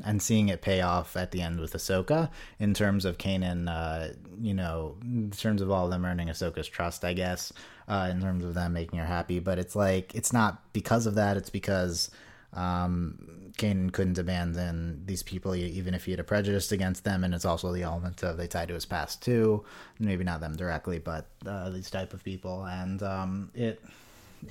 and 0.04 0.22
seeing 0.22 0.50
it 0.50 0.62
pay 0.62 0.82
off 0.82 1.16
at 1.16 1.32
the 1.32 1.42
end 1.42 1.60
with 1.60 1.74
Ahsoka 1.74 2.30
in 2.60 2.74
terms 2.74 3.06
of 3.06 3.18
Kanan, 3.18 3.70
uh, 3.70 4.14
you 4.42 4.54
know, 4.54 4.96
in 5.04 5.32
terms 5.32 5.62
of 5.62 5.70
all 5.70 5.86
of 5.86 5.92
them 5.92 6.06
earning 6.06 6.28
Ahsoka's 6.28 6.68
trust, 6.68 7.06
I 7.06 7.14
guess, 7.14 7.54
uh, 7.88 8.10
in 8.12 8.22
terms 8.22 8.44
of 8.44 8.54
them 8.54 8.74
making 8.74 9.00
her 9.00 9.06
happy. 9.06 9.40
But 9.40 9.60
it's 9.60 9.76
like, 9.76 10.14
it's 10.16 10.34
not 10.34 10.74
because 10.74 11.06
of 11.06 11.16
that, 11.16 11.38
it's 11.38 11.50
because 11.50 12.10
um, 12.54 13.52
Kanan 13.58 13.92
couldn't 13.92 14.18
abandon 14.18 15.04
these 15.06 15.24
people, 15.24 15.56
even 15.56 15.94
if 15.94 16.06
he 16.06 16.12
had 16.12 16.20
a 16.20 16.24
prejudice 16.24 16.72
against 16.72 17.04
them. 17.04 17.24
And 17.24 17.34
it's 17.34 17.46
also 17.46 17.72
the 17.72 17.84
element 17.84 18.24
of 18.24 18.38
they 18.38 18.48
tie 18.48 18.66
to 18.66 18.74
his 18.74 18.86
past 18.86 19.22
too. 19.22 19.64
Maybe 20.00 20.24
not 20.24 20.42
them 20.42 20.56
directly, 20.56 21.00
but 21.00 21.28
uh, 21.46 21.70
these 21.70 21.90
type 21.90 22.14
of 22.14 22.24
people. 22.24 22.66
And 22.66 23.04
um, 23.04 23.52
it, 23.54 23.84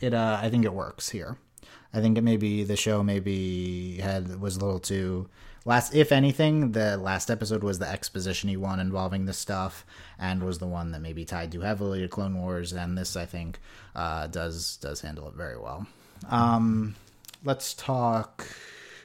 it, 0.00 0.14
uh, 0.14 0.38
I 0.40 0.50
think 0.50 0.64
it 0.64 0.72
works 0.72 1.08
here. 1.08 1.36
I 1.94 2.00
think 2.00 2.18
it 2.18 2.22
maybe 2.22 2.64
the 2.64 2.76
show 2.76 3.02
maybe 3.02 3.98
had 3.98 4.40
was 4.40 4.56
a 4.56 4.60
little 4.64 4.80
too 4.80 5.28
last. 5.64 5.94
If 5.94 6.12
anything, 6.12 6.72
the 6.72 6.96
last 6.96 7.30
episode 7.30 7.62
was 7.62 7.78
the 7.78 7.88
exposition 7.88 8.60
one 8.60 8.80
involving 8.80 9.26
the 9.26 9.32
stuff, 9.32 9.84
and 10.18 10.42
was 10.42 10.58
the 10.58 10.66
one 10.66 10.92
that 10.92 11.00
maybe 11.00 11.24
tied 11.24 11.52
too 11.52 11.60
heavily 11.60 12.00
to 12.00 12.08
Clone 12.08 12.40
Wars. 12.40 12.72
And 12.72 12.96
this, 12.96 13.16
I 13.16 13.26
think, 13.26 13.60
uh, 13.94 14.26
does 14.28 14.76
does 14.78 15.00
handle 15.00 15.28
it 15.28 15.34
very 15.34 15.58
well. 15.58 15.86
Um, 16.30 16.94
let's 17.44 17.74
talk 17.74 18.46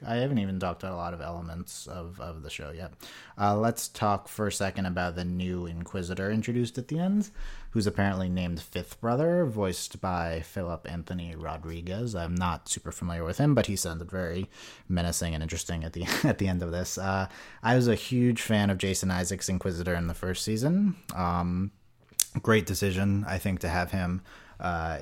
I 0.06 0.16
haven't 0.18 0.40
even 0.40 0.60
talked 0.60 0.84
a 0.84 0.96
lot 0.96 1.14
of 1.14 1.22
elements 1.22 1.88
of, 1.88 2.20
of 2.20 2.44
the 2.44 2.50
show 2.50 2.72
yet. 2.72 2.94
Uh, 3.38 3.58
let's 3.58 3.88
talk 3.88 4.28
for 4.28 4.48
a 4.48 4.52
second 4.52 4.86
about 4.86 5.16
the 5.16 5.26
new 5.26 5.66
Inquisitor 5.66 6.32
introduced 6.32 6.78
at 6.78 6.88
the 6.88 7.00
end, 7.00 7.30
who's 7.72 7.88
apparently 7.88 8.30
named 8.30 8.62
Fifth 8.62 9.00
Brother, 9.00 9.46
voiced 9.46 10.02
by 10.02 10.42
Philip 10.42 10.88
Anthony 10.90 11.36
Rodriguez. 11.36 12.16
I'm 12.16 12.36
not 12.36 12.70
super 12.70 12.92
familiar 12.92 13.24
with 13.24 13.38
him, 13.38 13.56
but 13.56 13.68
he 13.68 13.76
sounded 13.76 14.10
very 14.12 14.50
menacing 14.90 15.34
and 15.34 15.44
interesting 15.44 15.84
at 15.84 15.94
the 15.94 16.06
at 16.24 16.38
the 16.38 16.48
end 16.48 16.64
of 16.64 16.72
this. 16.72 16.98
Uh, 16.98 17.28
I 17.64 17.76
was 17.76 17.88
a 17.88 17.96
huge 17.96 18.42
fan 18.42 18.70
of 18.70 18.78
Jason 18.78 19.12
Isaacs 19.12 19.50
Inquisitor 19.50 19.96
in 19.96 20.08
the 20.08 20.14
first 20.14 20.44
season. 20.44 20.96
Um, 21.16 21.72
great 22.42 22.66
decision, 22.66 23.26
I 23.28 23.38
think, 23.38 23.60
to 23.62 23.70
have 23.70 23.92
him. 23.92 24.22
Uh, 24.60 25.00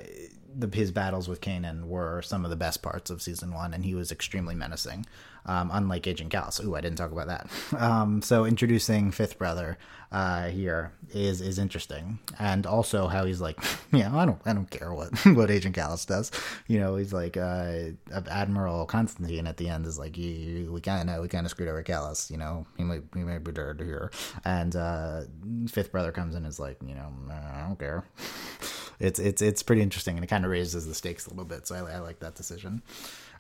the, 0.58 0.70
his 0.74 0.92
battles 0.92 1.28
with 1.28 1.42
Kanan 1.42 1.86
were 1.86 2.22
some 2.22 2.44
of 2.44 2.50
the 2.50 2.56
best 2.56 2.82
parts 2.82 3.10
of 3.10 3.22
season 3.22 3.54
one, 3.54 3.74
and 3.74 3.84
he 3.86 3.96
was 3.96 4.12
extremely 4.12 4.56
menacing. 4.56 5.06
Um, 5.48 5.70
unlike 5.72 6.08
Agent 6.08 6.32
Kallus. 6.32 6.64
Ooh, 6.64 6.76
I 6.76 6.82
didn't 6.82 6.98
talk 6.98 7.12
about 7.12 7.28
that. 7.28 7.48
Um, 7.78 8.22
so 8.24 8.46
introducing 8.46 9.12
Fifth 9.12 9.38
Brother 9.38 9.78
uh, 10.12 10.48
here 10.48 10.94
is 11.14 11.40
is 11.40 11.60
interesting, 11.60 12.18
and 12.40 12.66
also 12.66 13.08
how 13.08 13.26
he's 13.26 13.42
like, 13.42 13.60
yeah, 13.92 14.16
I 14.16 14.26
don't 14.26 14.42
I 14.46 14.54
don't 14.54 14.70
care 14.70 14.92
what 14.92 15.14
what 15.26 15.52
Agent 15.52 15.76
Kallus 15.76 16.08
does. 16.08 16.32
You 16.68 16.80
know, 16.80 16.96
he's 16.96 17.14
like 17.14 17.38
uh, 17.38 17.90
Admiral 18.32 18.86
Constantine 18.86 19.46
at 19.46 19.58
the 19.58 19.70
end 19.70 19.86
is 19.86 20.00
like, 20.00 20.16
we 20.16 20.80
kind 20.82 21.10
of 21.10 21.22
we 21.22 21.28
kind 21.28 21.46
of 21.46 21.52
screwed 21.52 21.70
over 21.70 21.84
Kallus. 21.84 22.32
You 22.32 22.38
know, 22.38 22.66
he 22.78 22.84
might 22.84 23.04
he 23.14 23.20
might 23.20 23.44
be 23.44 23.52
dead 23.52 23.80
here, 23.82 24.10
and 24.46 24.76
uh, 24.76 25.22
Fifth 25.70 25.92
Brother 25.92 26.12
comes 26.12 26.34
in 26.34 26.38
and 26.38 26.48
is 26.48 26.60
like, 26.60 26.78
you 26.82 26.96
know, 26.96 27.12
I 27.30 27.68
don't 27.68 27.78
care 27.78 28.04
it's 29.00 29.20
it's 29.20 29.42
it's 29.42 29.64
pretty 29.64 29.82
interesting, 29.82 30.16
and 30.16 30.24
it 30.24 30.28
kind 30.28 30.46
of 30.46 30.52
raises 30.52 30.88
the 30.88 30.94
stakes 30.94 31.26
a 31.28 31.30
little 31.30 31.46
bit. 31.46 31.68
So 31.68 31.76
I, 31.76 31.96
I 31.96 32.00
like 32.00 32.20
that 32.20 32.36
decision. 32.36 32.82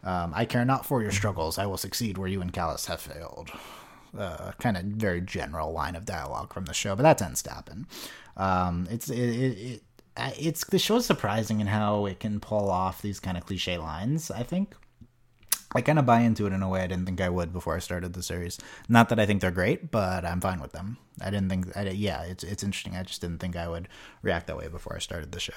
Um, 0.03 0.33
I 0.35 0.45
care 0.45 0.65
not 0.65 0.85
for 0.85 1.01
your 1.01 1.11
struggles. 1.11 1.57
I 1.57 1.65
will 1.65 1.77
succeed 1.77 2.17
where 2.17 2.27
you 2.27 2.41
and 2.41 2.53
Kallus 2.53 2.85
have 2.87 3.01
failed. 3.01 3.51
Uh, 4.17 4.51
kind 4.59 4.77
of 4.77 4.83
very 4.83 5.19
general 5.19 5.73
line 5.73 5.95
of 5.95 6.05
dialogue 6.05 6.53
from 6.53 6.65
the 6.65 6.73
show, 6.73 6.95
but 6.95 7.03
that 7.03 7.17
tends 7.17 7.41
to 7.43 7.51
happen. 7.51 7.87
Um, 8.37 8.87
it's 8.89 9.09
it, 9.09 9.17
it, 9.17 9.57
it 9.57 9.83
it's 10.37 10.63
the 10.65 10.79
show's 10.79 11.05
surprising 11.05 11.59
in 11.59 11.67
how 11.67 12.05
it 12.05 12.19
can 12.19 12.39
pull 12.39 12.69
off 12.69 13.01
these 13.01 13.19
kind 13.19 13.37
of 13.37 13.45
cliche 13.45 13.77
lines. 13.77 14.31
I 14.31 14.43
think 14.43 14.75
I 15.73 15.81
kind 15.81 15.99
of 15.99 16.05
buy 16.05 16.21
into 16.21 16.45
it 16.45 16.53
in 16.53 16.63
a 16.63 16.69
way 16.69 16.81
I 16.81 16.87
didn't 16.87 17.05
think 17.05 17.19
I 17.19 17.29
would 17.29 17.51
before 17.51 17.75
I 17.75 17.79
started 17.79 18.13
the 18.13 18.23
series. 18.23 18.57
Not 18.87 19.09
that 19.09 19.19
I 19.19 19.25
think 19.25 19.41
they're 19.41 19.51
great, 19.51 19.91
but 19.91 20.23
I'm 20.23 20.39
fine 20.39 20.61
with 20.61 20.71
them. 20.71 20.97
I 21.21 21.29
didn't 21.29 21.49
think, 21.49 21.75
I, 21.77 21.89
yeah, 21.89 22.23
it's 22.23 22.43
it's 22.43 22.63
interesting. 22.63 22.95
I 22.95 23.03
just 23.03 23.21
didn't 23.21 23.39
think 23.39 23.55
I 23.55 23.67
would 23.67 23.87
react 24.21 24.47
that 24.47 24.57
way 24.57 24.67
before 24.67 24.95
I 24.95 24.99
started 24.99 25.31
the 25.31 25.39
show. 25.39 25.53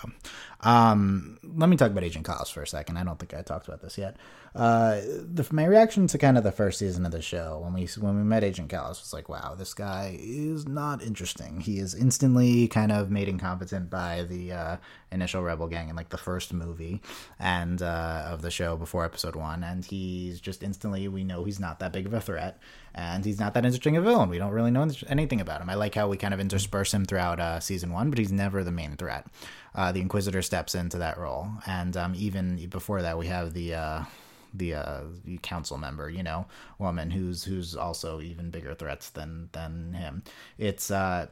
Um, 0.60 1.38
let 1.42 1.68
me 1.68 1.76
talk 1.76 1.90
about 1.90 2.04
Agent 2.04 2.26
Kallus 2.26 2.52
for 2.52 2.62
a 2.62 2.66
second. 2.66 2.96
I 2.96 3.04
don't 3.04 3.18
think 3.18 3.34
I 3.34 3.42
talked 3.42 3.66
about 3.68 3.80
this 3.80 3.98
yet. 3.98 4.16
Uh, 4.54 5.00
the, 5.00 5.46
my 5.52 5.64
reaction 5.64 6.06
to 6.08 6.18
kind 6.18 6.38
of 6.38 6.44
the 6.44 6.52
first 6.52 6.78
season 6.78 7.04
of 7.04 7.12
the 7.12 7.22
show 7.22 7.60
when 7.62 7.74
we 7.74 7.86
when 7.98 8.16
we 8.16 8.22
met 8.24 8.44
Agent 8.44 8.70
Kallus 8.70 9.00
was 9.00 9.12
like, 9.12 9.28
wow, 9.28 9.54
this 9.56 9.74
guy 9.74 10.16
is 10.20 10.66
not 10.66 11.02
interesting. 11.02 11.60
He 11.60 11.78
is 11.78 11.94
instantly 11.94 12.68
kind 12.68 12.90
of 12.90 13.10
made 13.10 13.28
incompetent 13.28 13.90
by 13.90 14.22
the 14.22 14.52
uh, 14.52 14.76
initial 15.12 15.42
Rebel 15.42 15.68
gang 15.68 15.88
in 15.88 15.96
like 15.96 16.08
the 16.08 16.18
first 16.18 16.52
movie 16.52 17.00
and 17.38 17.82
uh, 17.82 18.24
of 18.26 18.42
the 18.42 18.50
show 18.50 18.76
before 18.76 19.04
episode 19.04 19.36
one, 19.36 19.62
and 19.62 19.84
he's 19.84 20.40
just 20.40 20.62
instantly 20.62 21.08
we 21.08 21.24
know 21.24 21.44
he's 21.44 21.60
not 21.60 21.78
that 21.80 21.92
big 21.92 22.06
of 22.06 22.14
a 22.14 22.20
threat 22.20 22.58
and 22.98 23.24
he's 23.24 23.38
not 23.38 23.54
that 23.54 23.64
interesting 23.64 23.96
a 23.96 24.00
villain. 24.00 24.28
We 24.28 24.38
don't 24.38 24.50
really 24.50 24.72
know 24.72 24.90
anything 25.06 25.40
about 25.40 25.60
him. 25.60 25.70
I 25.70 25.74
like 25.74 25.94
how 25.94 26.08
we 26.08 26.16
kind 26.16 26.34
of 26.34 26.40
intersperse 26.40 26.92
him 26.92 27.04
throughout 27.04 27.38
uh, 27.38 27.60
season 27.60 27.92
one, 27.92 28.10
but 28.10 28.18
he's 28.18 28.32
never 28.32 28.64
the 28.64 28.72
main 28.72 28.96
threat. 28.96 29.24
Uh, 29.72 29.92
the 29.92 30.00
Inquisitor 30.00 30.42
steps 30.42 30.74
into 30.74 30.98
that 30.98 31.16
role, 31.16 31.48
and 31.64 31.96
um, 31.96 32.14
even 32.16 32.66
before 32.68 33.02
that, 33.02 33.16
we 33.16 33.28
have 33.28 33.54
the 33.54 33.74
uh, 33.74 34.04
the 34.52 34.74
uh, 34.74 35.02
council 35.42 35.78
member, 35.78 36.10
you 36.10 36.24
know, 36.24 36.46
woman 36.80 37.12
who's 37.12 37.44
who's 37.44 37.76
also 37.76 38.20
even 38.20 38.50
bigger 38.50 38.74
threats 38.74 39.10
than 39.10 39.48
than 39.52 39.92
him. 39.92 40.24
It's 40.58 40.90
uh, 40.90 41.28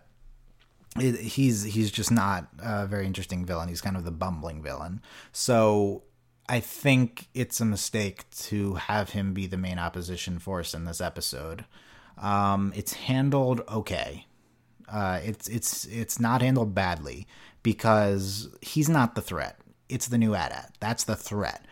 it, 1.01 1.17
he's 1.17 1.65
he's 1.65 1.91
just 1.91 2.13
not 2.13 2.47
a 2.61 2.87
very 2.87 3.07
interesting 3.07 3.45
villain. 3.45 3.69
He's 3.69 3.81
kind 3.81 3.97
of 3.97 4.05
the 4.05 4.13
bumbling 4.13 4.63
villain. 4.63 5.01
So 5.33 6.05
I 6.49 6.61
think 6.61 7.29
it's 7.35 7.61
a 7.61 7.65
mistake 7.65 8.29
to 8.31 8.75
have 8.75 9.11
him 9.11 9.35
be 9.35 9.47
the 9.47 9.57
main 9.57 9.79
opposition 9.79 10.39
force 10.39 10.75
in 10.75 10.85
this 10.85 11.01
episode. 11.01 11.65
Um, 12.19 12.73
it's 12.77 12.93
handled 12.95 13.63
okay. 13.69 14.27
Uh, 14.89 15.21
it's 15.25 15.49
it's 15.49 15.85
it's 15.87 16.21
not 16.21 16.43
handled 16.43 16.75
badly 16.75 17.27
because 17.63 18.49
he's 18.61 18.89
not 18.89 19.15
the 19.15 19.23
threat. 19.23 19.59
It's 19.89 20.07
the 20.07 20.19
new 20.19 20.35
AT-AT. 20.35 20.77
That's 20.81 21.05
the 21.05 21.17
threat. 21.17 21.65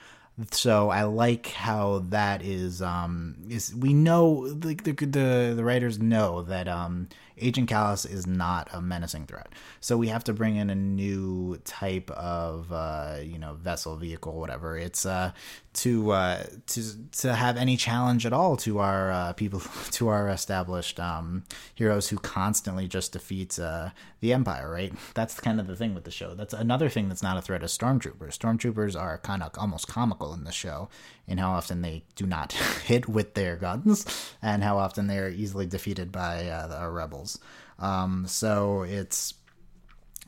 So 0.51 0.91
I 0.91 1.05
like 1.05 1.47
how 1.49 2.01
that 2.09 2.43
is. 2.43 2.83
Um, 2.83 3.37
is 3.49 3.73
we 3.73 3.95
know 3.95 4.49
the 4.49 4.75
the 4.75 5.55
the, 5.55 5.65
writers 5.65 6.01
know 6.01 6.43
that 6.43 6.67
um, 6.67 7.09
Agent 7.39 7.71
Kallus 7.71 8.05
is 8.11 8.27
not 8.27 8.69
a 8.73 8.81
menacing 8.81 9.27
threat. 9.27 9.49
So 9.79 9.97
we 9.97 10.09
have 10.09 10.25
to 10.25 10.33
bring 10.33 10.57
in 10.57 10.71
a 10.71 10.75
new 10.75 11.61
type 11.65 12.11
of 12.11 12.73
uh, 12.73 13.19
you 13.23 13.39
know 13.39 13.55
vessel, 13.55 13.95
vehicle, 13.95 14.33
whatever. 14.41 14.77
It's 14.77 15.07
uh, 15.07 15.31
to 15.75 16.11
uh, 16.11 16.43
to 16.67 17.11
to 17.19 17.35
have 17.35 17.57
any 17.57 17.77
challenge 17.77 18.27
at 18.27 18.33
all 18.33 18.57
to 18.59 18.81
our 18.81 19.13
uh, 19.13 19.33
people, 19.35 19.61
to 19.93 20.09
our 20.09 20.29
established 20.29 20.99
um, 20.99 21.45
heroes 21.77 22.09
who 22.09 22.17
constantly 22.17 22.89
just 22.89 23.13
defeat 23.13 23.57
uh, 23.61 23.91
the 24.25 24.33
Empire. 24.33 24.71
Right. 24.71 24.93
That's 25.13 25.39
kind 25.39 25.61
of 25.61 25.67
the 25.67 25.77
thing 25.77 25.95
with 25.95 26.05
the 26.05 26.11
show. 26.11 26.35
That's 26.35 26.55
another 26.55 26.89
thing 26.89 27.09
that's 27.09 27.23
not 27.23 27.37
a 27.37 27.43
threat 27.43 27.63
is 27.63 27.77
stormtroopers. 27.77 28.39
Stormtroopers 28.39 28.99
are 28.99 29.19
kind 29.19 29.43
of 29.43 29.51
almost 29.59 29.87
comical 29.87 30.33
in 30.33 30.45
the 30.45 30.51
show 30.51 30.89
in 31.29 31.37
how 31.37 31.51
often 31.51 31.83
they 31.83 32.05
do 32.17 32.27
not 32.27 32.53
hit 32.85 33.07
with 33.07 33.35
their 33.35 33.57
guns 33.57 34.35
and 34.41 34.65
how 34.65 34.79
often 34.79 35.09
they 35.09 35.19
are 35.19 35.29
easily 35.29 35.67
defeated 35.67 36.11
by 36.11 36.49
uh, 36.49 36.75
our 36.75 36.91
rebels. 36.91 37.39
Um, 37.79 38.25
so 38.27 38.83
it's 38.83 39.35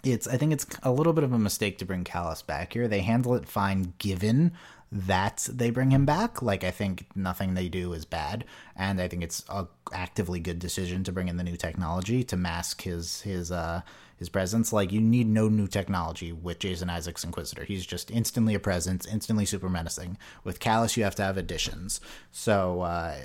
it's 0.04 0.28
I 0.28 0.37
think 0.37 0.52
it's 0.52 0.66
a 0.82 0.92
little 0.92 1.14
bit 1.14 1.24
of 1.24 1.32
a 1.32 1.38
mistake 1.38 1.78
to 1.78 1.87
bring 1.87 2.04
Kallus 2.04 2.46
back 2.46 2.74
here. 2.74 2.88
They 2.88 3.00
handle 3.00 3.35
it 3.35 3.48
fine 3.48 3.94
given 3.96 4.52
that 4.92 5.49
they 5.51 5.70
bring 5.70 5.90
him 5.90 6.07
back. 6.07 6.42
Like 6.42 6.64
I 6.64 6.70
think 6.70 7.07
nothing 7.14 7.55
they 7.55 7.68
do 7.68 7.92
is 7.92 8.05
bad, 8.05 8.44
and 8.77 9.01
I 9.01 9.09
think 9.09 9.22
it's 9.22 9.44
a 9.49 9.66
actively 9.92 10.40
good 10.40 10.59
decision 10.59 11.05
to 11.05 11.12
bring 11.12 11.29
in 11.29 11.37
the 11.37 11.44
new 11.44 11.57
technology 11.57 12.22
to 12.25 12.37
mask 12.37 12.83
his 12.83 13.22
his 13.22 13.51
uh 13.51 13.83
his 14.16 14.29
presence. 14.29 14.72
Like 14.72 14.92
you 14.92 15.01
need 15.01 15.27
no 15.27 15.49
new 15.49 15.66
technology 15.66 16.33
with 16.33 16.59
Jason 16.59 16.90
Isaacs 16.90 17.25
Inquisitor. 17.25 17.64
He's 17.64 17.87
just 17.87 18.11
instantly 18.11 18.55
a 18.55 18.61
presence, 18.61 19.07
instantly 19.07 19.44
super 19.44 19.68
menacing. 19.68 20.18
With 20.44 20.61
Kallus, 20.61 20.96
you 20.96 21.05
have 21.05 21.16
to 21.16 21.22
have 21.22 21.37
additions. 21.37 22.01
So 22.33 22.83
uh, 22.83 23.16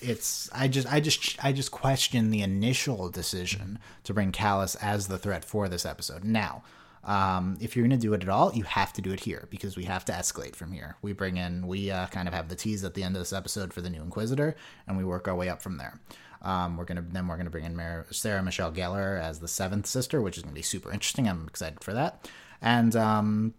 it's 0.00 0.50
I 0.52 0.68
just 0.68 0.92
I 0.92 1.00
just 1.00 1.44
I 1.44 1.52
just 1.52 1.70
question 1.70 2.30
the 2.30 2.42
initial 2.42 3.08
decision 3.10 3.78
to 4.04 4.14
bring 4.14 4.32
Kallus 4.32 4.76
as 4.82 5.08
the 5.08 5.18
threat 5.18 5.44
for 5.44 5.68
this 5.68 5.86
episode. 5.86 6.24
Now, 6.24 6.62
um, 7.04 7.58
if 7.60 7.76
you're 7.76 7.86
going 7.86 7.98
to 7.98 8.02
do 8.02 8.14
it 8.14 8.22
at 8.22 8.28
all, 8.28 8.52
you 8.54 8.64
have 8.64 8.92
to 8.94 9.02
do 9.02 9.12
it 9.12 9.20
here 9.20 9.46
because 9.50 9.76
we 9.76 9.84
have 9.84 10.04
to 10.06 10.12
escalate 10.12 10.56
from 10.56 10.72
here. 10.72 10.96
We 11.02 11.12
bring 11.12 11.36
in, 11.36 11.66
we 11.66 11.90
uh, 11.90 12.06
kind 12.06 12.28
of 12.28 12.34
have 12.34 12.48
the 12.48 12.56
tease 12.56 12.82
at 12.84 12.94
the 12.94 13.02
end 13.02 13.14
of 13.14 13.20
this 13.20 13.32
episode 13.32 13.72
for 13.74 13.82
the 13.82 13.90
new 13.90 14.02
Inquisitor, 14.02 14.56
and 14.86 14.96
we 14.96 15.04
work 15.04 15.28
our 15.28 15.34
way 15.34 15.48
up 15.48 15.60
from 15.60 15.76
there. 15.76 16.00
Um, 16.40 16.76
we're 16.76 16.84
gonna 16.84 17.04
then 17.10 17.26
we're 17.26 17.38
gonna 17.38 17.50
bring 17.50 17.64
in 17.64 17.74
Mar- 17.74 18.06
Sarah 18.10 18.42
Michelle 18.42 18.70
Gellar 18.70 19.18
as 19.18 19.40
the 19.40 19.48
seventh 19.48 19.86
sister, 19.86 20.20
which 20.20 20.36
is 20.36 20.42
gonna 20.42 20.54
be 20.54 20.62
super 20.62 20.92
interesting. 20.92 21.26
I'm 21.26 21.46
excited 21.48 21.82
for 21.82 21.94
that. 21.94 22.28
And 22.60 22.94
um, 22.94 23.54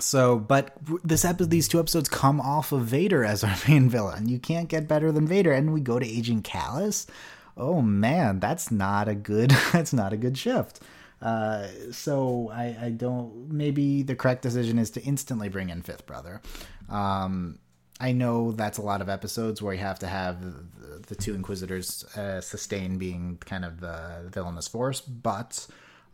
so, 0.00 0.38
but 0.38 0.76
this 1.04 1.24
episode, 1.24 1.50
these 1.50 1.68
two 1.68 1.78
episodes 1.78 2.08
come 2.08 2.40
off 2.40 2.72
of 2.72 2.82
Vader 2.82 3.24
as 3.24 3.44
our 3.44 3.54
main 3.68 3.88
villain. 3.88 4.28
You 4.28 4.38
can't 4.38 4.68
get 4.68 4.88
better 4.88 5.12
than 5.12 5.26
Vader, 5.26 5.52
and 5.52 5.72
we 5.72 5.80
go 5.80 5.98
to 5.98 6.06
Agent 6.06 6.44
Kallus. 6.44 7.06
Oh 7.56 7.82
man, 7.82 8.40
that's 8.40 8.70
not 8.70 9.08
a 9.08 9.14
good. 9.14 9.50
That's 9.72 9.92
not 9.92 10.12
a 10.12 10.16
good 10.16 10.38
shift. 10.38 10.80
Uh, 11.22 11.68
so 11.92 12.50
I, 12.52 12.76
I 12.82 12.90
don't. 12.90 13.50
Maybe 13.52 14.02
the 14.02 14.16
correct 14.16 14.42
decision 14.42 14.78
is 14.78 14.90
to 14.90 15.02
instantly 15.02 15.48
bring 15.48 15.70
in 15.70 15.82
Fifth 15.82 16.04
Brother. 16.04 16.42
Um, 16.88 17.58
I 18.00 18.10
know 18.10 18.50
that's 18.50 18.78
a 18.78 18.82
lot 18.82 19.00
of 19.00 19.08
episodes 19.08 19.62
where 19.62 19.72
you 19.72 19.80
have 19.80 20.00
to 20.00 20.08
have 20.08 20.42
the, 20.42 20.98
the 21.06 21.14
two 21.14 21.34
Inquisitors 21.34 22.04
uh, 22.16 22.40
sustain 22.40 22.98
being 22.98 23.38
kind 23.44 23.64
of 23.64 23.78
the 23.78 24.28
villainous 24.32 24.66
force, 24.66 25.00
but 25.00 25.66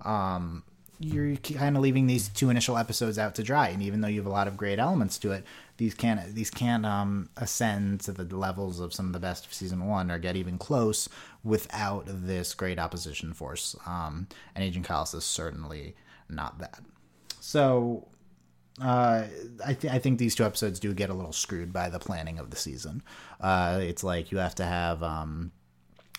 um, 0.05 0.65
you're 1.01 1.37
kind 1.37 1.77
of 1.77 1.83
leaving 1.83 2.07
these 2.07 2.29
two 2.29 2.51
initial 2.51 2.77
episodes 2.77 3.19
out 3.19 3.35
to 3.35 3.43
dry 3.43 3.69
and 3.69 3.83
even 3.83 4.01
though 4.01 4.09
you 4.09 4.19
have 4.19 4.27
a 4.27 4.31
lot 4.31 4.49
of 4.49 4.57
great 4.57 4.79
elements 4.79 5.17
to 5.19 5.31
it 5.31 5.45
these 5.79 5.95
can't 5.95 6.35
these 6.35 6.51
can't 6.51 6.85
um, 6.85 7.31
ascend 7.37 8.01
to 8.01 8.13
the 8.13 8.25
levels 8.37 8.81
of 8.81 8.93
some 8.93 9.07
of 9.07 9.13
the 9.13 9.21
best 9.21 9.47
of 9.47 9.55
season 9.55 9.87
one 9.87 10.11
or 10.11 10.19
get 10.19 10.37
even 10.37 10.59
close 10.59 11.09
without 11.45 12.05
this 12.07 12.53
great 12.53 12.79
opposition 12.79 13.33
force. 13.33 13.77
Um, 13.87 14.27
and 14.55 14.65
agent 14.65 14.87
Kallus 14.87 15.15
is 15.15 15.25
certainly 15.25 15.95
not 16.29 16.59
that. 16.59 16.81
So 17.41 18.09
uh, 18.83 19.25
I, 19.65 19.75
th- 19.75 19.93
I 19.93 20.01
think 20.01 20.19
these 20.19 20.35
two 20.35 20.45
episodes 20.45 20.81
do 20.81 20.93
get 20.93 21.11
a 21.11 21.15
little 21.15 21.33
screwed 21.33 21.73
by 21.73 21.89
the 21.89 22.01
planning 22.01 22.41
of 22.41 22.51
the 22.51 22.57
season. 22.57 23.03
Uh, 23.41 23.79
it's 23.81 24.03
like 24.03 24.33
you 24.33 24.39
have 24.39 24.57
to 24.57 24.65
have 24.65 25.03
um, 25.05 25.53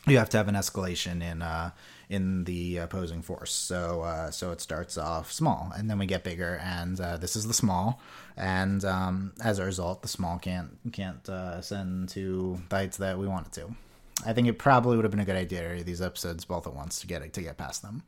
you 0.08 0.18
have 0.18 0.30
to 0.30 0.38
have 0.38 0.48
an 0.48 0.56
escalation 0.56 1.22
in 1.22 1.42
uh, 1.42 1.72
in 2.10 2.44
the 2.46 2.78
opposing 2.78 3.22
force. 3.22 3.54
So 3.54 4.02
uh, 4.02 4.32
so 4.32 4.52
it 4.52 4.62
starts 4.62 4.98
off 4.98 5.32
small, 5.32 5.72
and 5.78 5.90
then 5.90 6.00
we 6.00 6.06
get 6.06 6.24
bigger, 6.24 6.60
and 6.64 7.00
uh, 7.00 7.18
this 7.18 7.36
is 7.36 7.48
the 7.48 7.54
small, 7.54 8.02
and 8.36 8.84
um, 8.84 9.34
as 9.44 9.60
a 9.60 9.66
result, 9.66 10.02
the 10.02 10.08
small 10.08 10.40
can't 10.40 10.78
can't 10.92 11.28
uh, 11.30 11.62
send 11.62 12.10
to 12.10 12.60
bites 12.70 12.98
that 12.98 13.18
we 13.18 13.28
want 13.28 13.48
it 13.48 13.54
to. 13.54 13.76
I 14.26 14.34
think 14.34 14.48
it 14.48 14.60
probably 14.60 14.98
would 14.98 15.06
have 15.06 15.12
been 15.12 15.22
a 15.22 15.26
good 15.26 15.36
idea 15.36 15.62
to 15.62 15.68
read 15.70 15.86
these 15.86 16.02
episodes 16.02 16.44
both 16.44 16.68
at 16.68 16.74
once 16.74 17.00
to 17.02 17.08
get 17.08 17.32
to 17.32 17.42
get 17.42 17.58
past 17.58 17.82
them. 17.84 18.04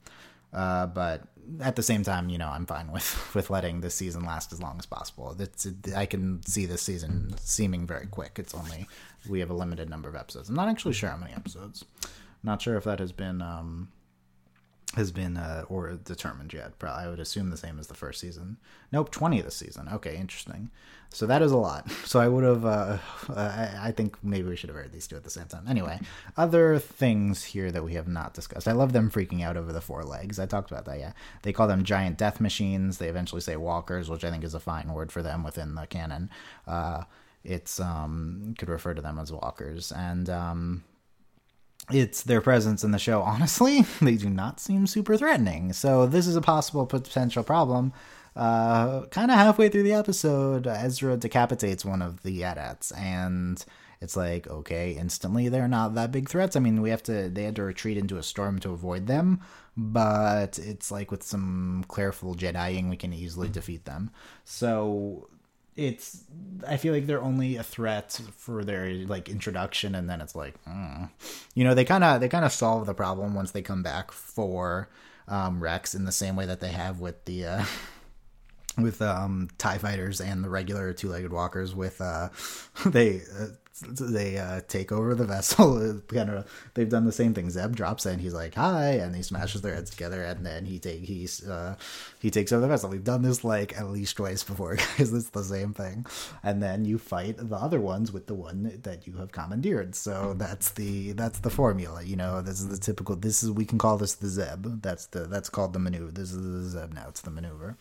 Uh, 0.53 0.85
but 0.85 1.23
at 1.61 1.77
the 1.77 1.83
same 1.83 2.03
time, 2.03 2.29
you 2.29 2.37
know, 2.37 2.49
I'm 2.49 2.65
fine 2.65 2.91
with 2.91 3.31
with 3.35 3.49
letting 3.49 3.81
this 3.81 3.95
season 3.95 4.25
last 4.25 4.51
as 4.51 4.61
long 4.61 4.77
as 4.79 4.85
possible. 4.85 5.35
It's 5.39 5.67
I 5.95 6.07
can 6.07 6.41
see 6.43 6.65
this 6.65 6.81
season 6.81 7.35
seeming 7.39 7.85
very 7.85 8.07
quick. 8.07 8.37
It's 8.39 8.55
only 8.55 8.87
we 9.29 9.39
have 9.39 9.51
a 9.51 9.55
limited 9.55 9.89
number 9.89 10.09
of 10.09 10.15
episodes. 10.15 10.49
I'm 10.49 10.55
not 10.55 10.69
actually 10.69 10.93
sure 10.93 11.09
how 11.09 11.17
many 11.17 11.33
episodes. 11.33 11.85
Not 12.43 12.61
sure 12.61 12.77
if 12.77 12.83
that 12.85 12.99
has 12.99 13.11
been 13.11 13.41
um, 13.41 13.89
has 14.95 15.11
been 15.11 15.37
uh, 15.37 15.63
or 15.69 15.93
determined 15.93 16.53
yet. 16.53 16.77
Probably, 16.77 17.05
I 17.05 17.09
would 17.09 17.19
assume 17.19 17.49
the 17.49 17.57
same 17.57 17.79
as 17.79 17.87
the 17.87 17.93
first 17.93 18.19
season. 18.19 18.57
Nope, 18.91 19.11
twenty 19.11 19.41
this 19.41 19.55
season. 19.55 19.87
Okay, 19.91 20.17
interesting. 20.17 20.69
So 21.09 21.25
that 21.27 21.41
is 21.41 21.51
a 21.51 21.57
lot. 21.57 21.89
So 22.05 22.19
I 22.19 22.27
would 22.27 22.43
have. 22.43 22.65
Uh, 22.65 22.97
I, 23.29 23.79
I, 23.83 23.91
think 23.91 24.21
maybe 24.21 24.49
we 24.49 24.55
should 24.57 24.69
have 24.69 24.77
aired 24.77 24.91
these 24.91 25.07
two 25.07 25.15
at 25.15 25.23
the 25.23 25.29
same 25.29 25.45
time. 25.45 25.65
Anyway, 25.67 25.99
other 26.35 26.77
things 26.77 27.43
here 27.43 27.71
that 27.71 27.85
we 27.85 27.93
have 27.93 28.07
not 28.07 28.33
discussed. 28.33 28.67
I 28.67 28.73
love 28.73 28.91
them 28.91 29.09
freaking 29.09 29.41
out 29.41 29.55
over 29.55 29.71
the 29.71 29.79
four 29.79 30.03
legs. 30.03 30.39
I 30.39 30.45
talked 30.45 30.71
about 30.71 30.85
that. 30.85 30.99
Yeah, 30.99 31.13
they 31.43 31.53
call 31.53 31.67
them 31.67 31.83
giant 31.83 32.17
death 32.17 32.41
machines. 32.41 32.97
They 32.97 33.07
eventually 33.07 33.39
say 33.39 33.55
walkers, 33.55 34.09
which 34.09 34.25
I 34.25 34.31
think 34.31 34.43
is 34.43 34.53
a 34.53 34.59
fine 34.59 34.91
word 34.91 35.11
for 35.11 35.23
them 35.23 35.43
within 35.43 35.75
the 35.75 35.87
canon. 35.87 36.29
Uh, 36.67 37.03
it's 37.43 37.79
um 37.79 38.53
could 38.57 38.69
refer 38.69 38.93
to 38.93 39.01
them 39.01 39.17
as 39.17 39.31
walkers 39.31 39.91
and 39.91 40.29
um 40.29 40.83
it's 41.93 42.23
their 42.23 42.41
presence 42.41 42.83
in 42.83 42.91
the 42.91 42.99
show 42.99 43.21
honestly. 43.21 43.85
They 44.01 44.15
do 44.15 44.29
not 44.29 44.59
seem 44.59 44.87
super 44.87 45.17
threatening. 45.17 45.73
So 45.73 46.05
this 46.05 46.27
is 46.27 46.35
a 46.35 46.41
possible 46.41 46.85
potential 46.85 47.43
problem 47.43 47.93
uh 48.33 49.05
kind 49.07 49.29
of 49.29 49.37
halfway 49.37 49.67
through 49.67 49.83
the 49.83 49.91
episode 49.91 50.65
ezra 50.65 51.17
decapitates 51.17 51.83
one 51.83 52.01
of 52.01 52.23
the 52.23 52.45
AT-ATs 52.45 52.93
and 52.93 53.65
it's 53.99 54.15
like 54.15 54.47
okay 54.47 54.91
instantly 54.93 55.49
they're 55.49 55.67
not 55.67 55.95
that 55.95 56.13
big 56.13 56.29
threats. 56.29 56.55
I 56.55 56.59
mean 56.61 56.81
we 56.81 56.91
have 56.91 57.03
to 57.03 57.29
they 57.29 57.43
had 57.43 57.57
to 57.57 57.63
retreat 57.63 57.97
into 57.97 58.17
a 58.17 58.23
storm 58.23 58.59
to 58.59 58.71
avoid 58.71 59.07
them 59.07 59.41
but 59.75 60.59
it's 60.59 60.91
like 60.91 61.11
with 61.11 61.23
some 61.23 61.83
careful 61.93 62.35
jediing 62.35 62.89
we 62.89 62.97
can 62.97 63.13
easily 63.13 63.49
defeat 63.49 63.85
them. 63.85 64.11
So 64.45 65.27
it's 65.81 66.23
I 66.67 66.77
feel 66.77 66.93
like 66.93 67.07
they're 67.07 67.21
only 67.21 67.55
a 67.55 67.63
threat 67.63 68.19
for 68.37 68.63
their 68.63 68.93
like 68.93 69.29
introduction, 69.29 69.95
and 69.95 70.09
then 70.09 70.21
it's 70.21 70.35
like, 70.35 70.63
mm. 70.65 71.09
you 71.55 71.63
know, 71.63 71.73
they 71.73 71.85
kind 71.85 72.03
of 72.03 72.21
they 72.21 72.29
kind 72.29 72.45
of 72.45 72.51
solve 72.51 72.85
the 72.85 72.93
problem 72.93 73.33
once 73.33 73.51
they 73.51 73.61
come 73.61 73.83
back 73.83 74.11
for 74.11 74.89
um, 75.27 75.61
Rex 75.61 75.95
in 75.95 76.05
the 76.05 76.11
same 76.11 76.35
way 76.35 76.45
that 76.45 76.59
they 76.59 76.71
have 76.71 76.99
with 76.99 77.25
the 77.25 77.45
uh, 77.45 77.65
with 78.77 79.01
um, 79.01 79.49
Tie 79.57 79.77
fighters 79.77 80.21
and 80.21 80.43
the 80.43 80.49
regular 80.49 80.93
two 80.93 81.09
legged 81.09 81.33
walkers. 81.33 81.73
With 81.73 81.99
uh, 81.99 82.29
they 82.85 83.21
uh, 83.39 83.47
they 83.79 84.37
uh, 84.37 84.61
take 84.67 84.91
over 84.91 85.15
the 85.15 85.25
vessel. 85.25 86.01
kind 86.07 86.29
of 86.29 86.71
they've 86.73 86.89
done 86.89 87.05
the 87.05 87.11
same 87.11 87.33
thing. 87.33 87.49
Zeb 87.49 87.75
drops 87.75 88.05
in, 88.05 88.19
he's 88.19 88.33
like 88.33 88.55
hi, 88.55 88.91
and 88.91 89.15
he 89.15 89.23
smashes 89.23 89.61
their 89.61 89.73
heads 89.73 89.89
together, 89.89 90.23
and 90.23 90.45
then 90.45 90.65
he 90.65 90.79
take 90.79 91.01
he's 91.01 91.47
uh, 91.47 91.75
he 92.19 92.29
takes 92.29 92.51
over 92.51 92.61
the 92.61 92.67
vessel. 92.67 92.89
We've 92.89 93.03
done 93.03 93.21
this 93.21 93.43
like 93.43 93.77
at 93.77 93.89
least 93.89 94.17
twice 94.17 94.43
before, 94.51 94.75
guys. 94.75 95.13
It's 95.13 95.29
the 95.29 95.43
same 95.43 95.73
thing, 95.73 96.05
and 96.43 96.61
then 96.61 96.85
you 96.85 96.97
fight 96.97 97.37
the 97.37 97.55
other 97.55 97.79
ones 97.79 98.11
with 98.11 98.27
the 98.27 98.35
one 98.35 98.79
that 98.83 99.07
you 99.07 99.13
have 99.17 99.31
commandeered. 99.31 99.95
So 99.95 100.33
that's 100.37 100.71
the 100.71 101.13
that's 101.13 101.39
the 101.39 101.49
formula. 101.49 102.03
You 102.03 102.17
know, 102.17 102.41
this 102.41 102.59
is 102.59 102.69
the 102.69 102.77
typical. 102.77 103.15
This 103.15 103.43
is 103.43 103.51
we 103.51 103.65
can 103.65 103.77
call 103.77 103.97
this 103.97 104.15
the 104.15 104.27
Zeb. 104.27 104.81
That's 104.81 105.07
the 105.07 105.21
that's 105.21 105.49
called 105.49 105.73
the 105.73 105.79
maneuver. 105.79 106.11
This 106.11 106.31
is 106.31 106.41
the 106.41 106.79
Zeb 106.79 106.93
now. 106.93 107.05
It's 107.07 107.21
the 107.21 107.31
maneuver. 107.31 107.77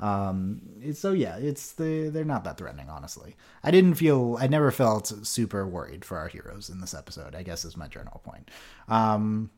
Um, 0.00 0.60
so 0.92 1.12
yeah, 1.12 1.36
it's 1.36 1.72
the 1.72 2.08
they're 2.08 2.24
not 2.24 2.44
that 2.44 2.58
threatening, 2.58 2.88
honestly. 2.88 3.36
I 3.62 3.70
didn't 3.70 3.94
feel 3.94 4.36
I 4.40 4.46
never 4.46 4.70
felt 4.70 5.26
super 5.26 5.66
worried 5.66 6.04
for 6.04 6.18
our 6.18 6.28
heroes 6.28 6.68
in 6.68 6.80
this 6.80 6.94
episode. 6.94 7.34
I 7.34 7.42
guess 7.42 7.64
is 7.64 7.76
my 7.76 7.88
general 7.88 8.20
point. 8.24 8.50
Um, 8.88 9.50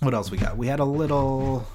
what 0.00 0.14
else 0.14 0.30
we 0.30 0.38
got? 0.38 0.56
We 0.56 0.66
had 0.66 0.80
a 0.80 0.84
little. 0.84 1.66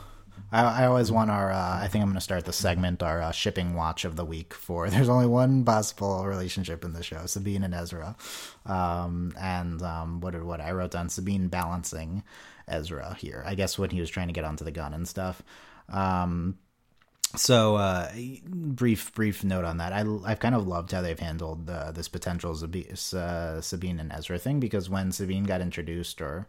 I, 0.51 0.83
I 0.83 0.85
always 0.87 1.11
want 1.11 1.29
our. 1.29 1.51
Uh, 1.51 1.79
I 1.81 1.87
think 1.87 2.01
I'm 2.01 2.09
going 2.09 2.15
to 2.15 2.21
start 2.21 2.45
the 2.45 2.53
segment 2.53 3.03
our 3.03 3.21
uh, 3.21 3.31
shipping 3.31 3.75
watch 3.75 4.03
of 4.03 4.15
the 4.15 4.25
week 4.25 4.53
for. 4.53 4.89
There's 4.89 5.09
only 5.09 5.27
one 5.27 5.63
possible 5.63 6.25
relationship 6.25 6.83
in 6.83 6.93
the 6.93 7.03
show: 7.03 7.25
Sabine 7.25 7.63
and 7.63 7.73
Ezra. 7.73 8.15
Um, 8.65 9.33
and 9.39 9.81
um, 9.81 10.21
what 10.21 10.33
did 10.33 10.43
what 10.43 10.61
I 10.61 10.71
wrote 10.71 10.91
down? 10.91 11.09
Sabine 11.09 11.47
balancing 11.47 12.23
Ezra 12.67 13.15
here. 13.19 13.43
I 13.45 13.55
guess 13.55 13.77
when 13.77 13.91
he 13.91 13.99
was 13.99 14.09
trying 14.09 14.27
to 14.27 14.33
get 14.33 14.43
onto 14.43 14.65
the 14.65 14.71
gun 14.71 14.93
and 14.93 15.07
stuff. 15.07 15.43
Um, 15.89 16.57
so 17.35 17.75
uh, 17.75 18.11
brief 18.45 19.13
brief 19.13 19.43
note 19.43 19.65
on 19.65 19.77
that. 19.77 19.93
I, 19.93 20.05
i've 20.25 20.39
kind 20.39 20.55
of 20.55 20.67
loved 20.67 20.91
how 20.91 21.01
they've 21.01 21.19
handled 21.19 21.69
uh, 21.69 21.91
this 21.91 22.07
potential 22.07 22.51
uh, 22.51 23.61
sabine 23.61 23.99
and 23.99 24.11
ezra 24.11 24.37
thing 24.37 24.59
because 24.59 24.89
when 24.89 25.11
sabine 25.11 25.43
got 25.43 25.61
introduced 25.61 26.21
or 26.21 26.47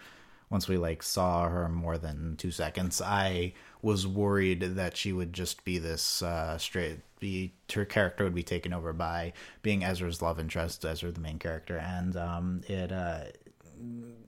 once 0.49 0.69
we 0.69 0.77
like 0.77 1.03
saw 1.03 1.49
her 1.49 1.69
more 1.69 1.99
than 1.99 2.37
two 2.37 2.51
seconds 2.51 3.01
i 3.01 3.53
was 3.83 4.07
worried 4.07 4.61
that 4.61 4.97
she 4.97 5.13
would 5.13 5.33
just 5.33 5.65
be 5.65 5.79
this 5.79 6.23
uh, 6.23 6.57
straight 6.59 7.01
be 7.19 7.53
her 7.75 7.85
character 7.85 8.25
would 8.25 8.35
be 8.35 8.43
taken 8.43 8.73
over 8.73 8.93
by 8.93 9.33
being 9.63 9.85
ezra's 9.85 10.23
love 10.23 10.39
interest 10.39 10.85
ezra 10.85 11.11
the 11.11 11.21
main 11.21 11.39
character. 11.39 11.79
And 11.79 12.17
um, 12.17 12.63
it 12.69 12.93
uh, 12.93 13.25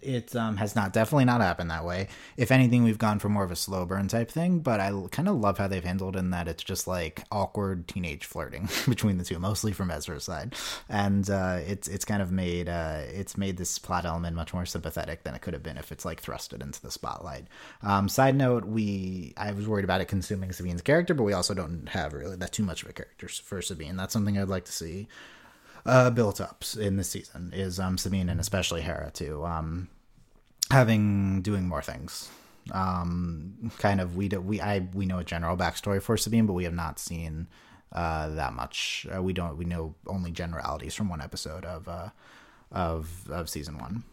it 0.01 0.35
um, 0.37 0.57
has 0.57 0.77
not 0.77 0.93
definitely 0.93 1.25
not 1.25 1.41
happened 1.41 1.71
that 1.71 1.85
way. 1.85 2.09
If 2.37 2.51
anything, 2.51 2.85
we've 2.85 2.99
gone 2.99 3.19
for 3.19 3.29
more 3.29 3.45
of 3.45 3.51
a 3.51 3.57
slow 3.57 3.85
burn 3.85 4.09
type 4.09 4.31
thing. 4.31 4.61
But 4.61 4.81
I 4.81 4.93
kind 5.11 5.29
of 5.29 5.37
love 5.37 5.59
how 5.59 5.69
they've 5.69 5.85
handled 5.85 6.17
in 6.17 6.31
that 6.31 6.49
it's 6.49 6.63
just 6.63 6.87
like 6.87 7.25
awkward 7.31 7.89
teenage 7.89 8.25
flirting 8.25 8.69
between 8.89 9.19
the 9.19 9.25
two, 9.25 9.39
mostly 9.39 9.73
from 9.73 9.91
Ezra's 9.91 10.25
side, 10.25 10.55
and 10.89 11.29
uh, 11.29 11.61
it's 11.67 11.89
it's 11.89 12.05
kind 12.05 12.23
of 12.23 12.31
made 12.31 12.69
uh, 12.69 13.01
it's 13.09 13.37
made 13.37 13.57
this 13.57 13.79
plot 13.79 14.05
element 14.05 14.37
much 14.37 14.55
more 14.55 14.67
sympathetic 14.67 15.25
than 15.25 15.35
it 15.35 15.43
could 15.43 15.55
have 15.55 15.63
been 15.63 15.79
if 15.79 15.93
it's 15.93 16.05
like 16.05 16.23
thrusted 16.23 16.63
into 16.63 16.81
the 16.81 16.91
spotlight. 16.91 17.47
Um, 17.83 18.09
side 18.09 18.37
note: 18.37 18.65
we 18.65 19.35
I 19.37 19.53
was 19.53 19.67
worried 19.67 19.85
about 19.85 20.01
it 20.01 20.09
consuming 20.09 20.53
Sabine's 20.53 20.83
character, 20.83 21.15
but 21.15 21.25
we 21.25 21.33
also 21.33 21.55
don't 21.55 21.89
have 21.89 22.13
really 22.13 22.37
that 22.37 22.53
too 22.53 22.63
much 22.65 22.83
of 22.83 22.91
a 22.91 22.93
character 22.93 23.29
for 23.29 23.61
Sabine. 23.63 23.97
That's 23.97 24.13
something 24.13 24.39
I'd 24.39 24.49
like 24.49 24.65
to 24.67 24.73
see 24.73 25.09
uh, 25.89 26.11
built 26.11 26.41
up 26.41 26.65
in 26.79 26.97
this 26.97 27.11
season 27.11 27.53
is 27.55 27.81
um, 27.81 27.99
Sabine 27.99 28.29
and 28.29 28.41
especially 28.41 28.83
Hera 28.83 29.11
too, 29.11 29.45
um, 29.45 29.89
having 30.71 31.43
doing 31.43 31.67
more 31.67 31.83
things. 31.83 32.29
Um, 32.73 33.73
kind 33.79 34.01
of 34.01 34.15
we 34.15 34.29
do, 34.29 34.41
we 34.41 34.61
I 34.61 34.87
we 34.93 35.07
know 35.07 35.19
a 35.19 35.25
general 35.25 35.57
backstory 35.57 36.03
for 36.03 36.17
Sabine, 36.17 36.47
but 36.47 36.53
we 36.53 36.65
have 36.65 36.75
not 36.75 36.99
seen 36.99 37.49
uh, 37.93 38.29
that 38.35 38.53
much. 38.53 39.07
Uh, 39.15 39.23
we 39.23 39.33
don't 39.33 39.57
we 39.57 39.65
know 39.65 39.95
only 40.07 40.31
generalities 40.31 40.95
from 40.95 41.09
one 41.09 41.23
episode 41.23 41.65
of 41.65 41.89
uh, 41.89 42.11
of 42.71 43.29
of 43.31 43.49
season 43.49 43.79
one. 43.79 44.05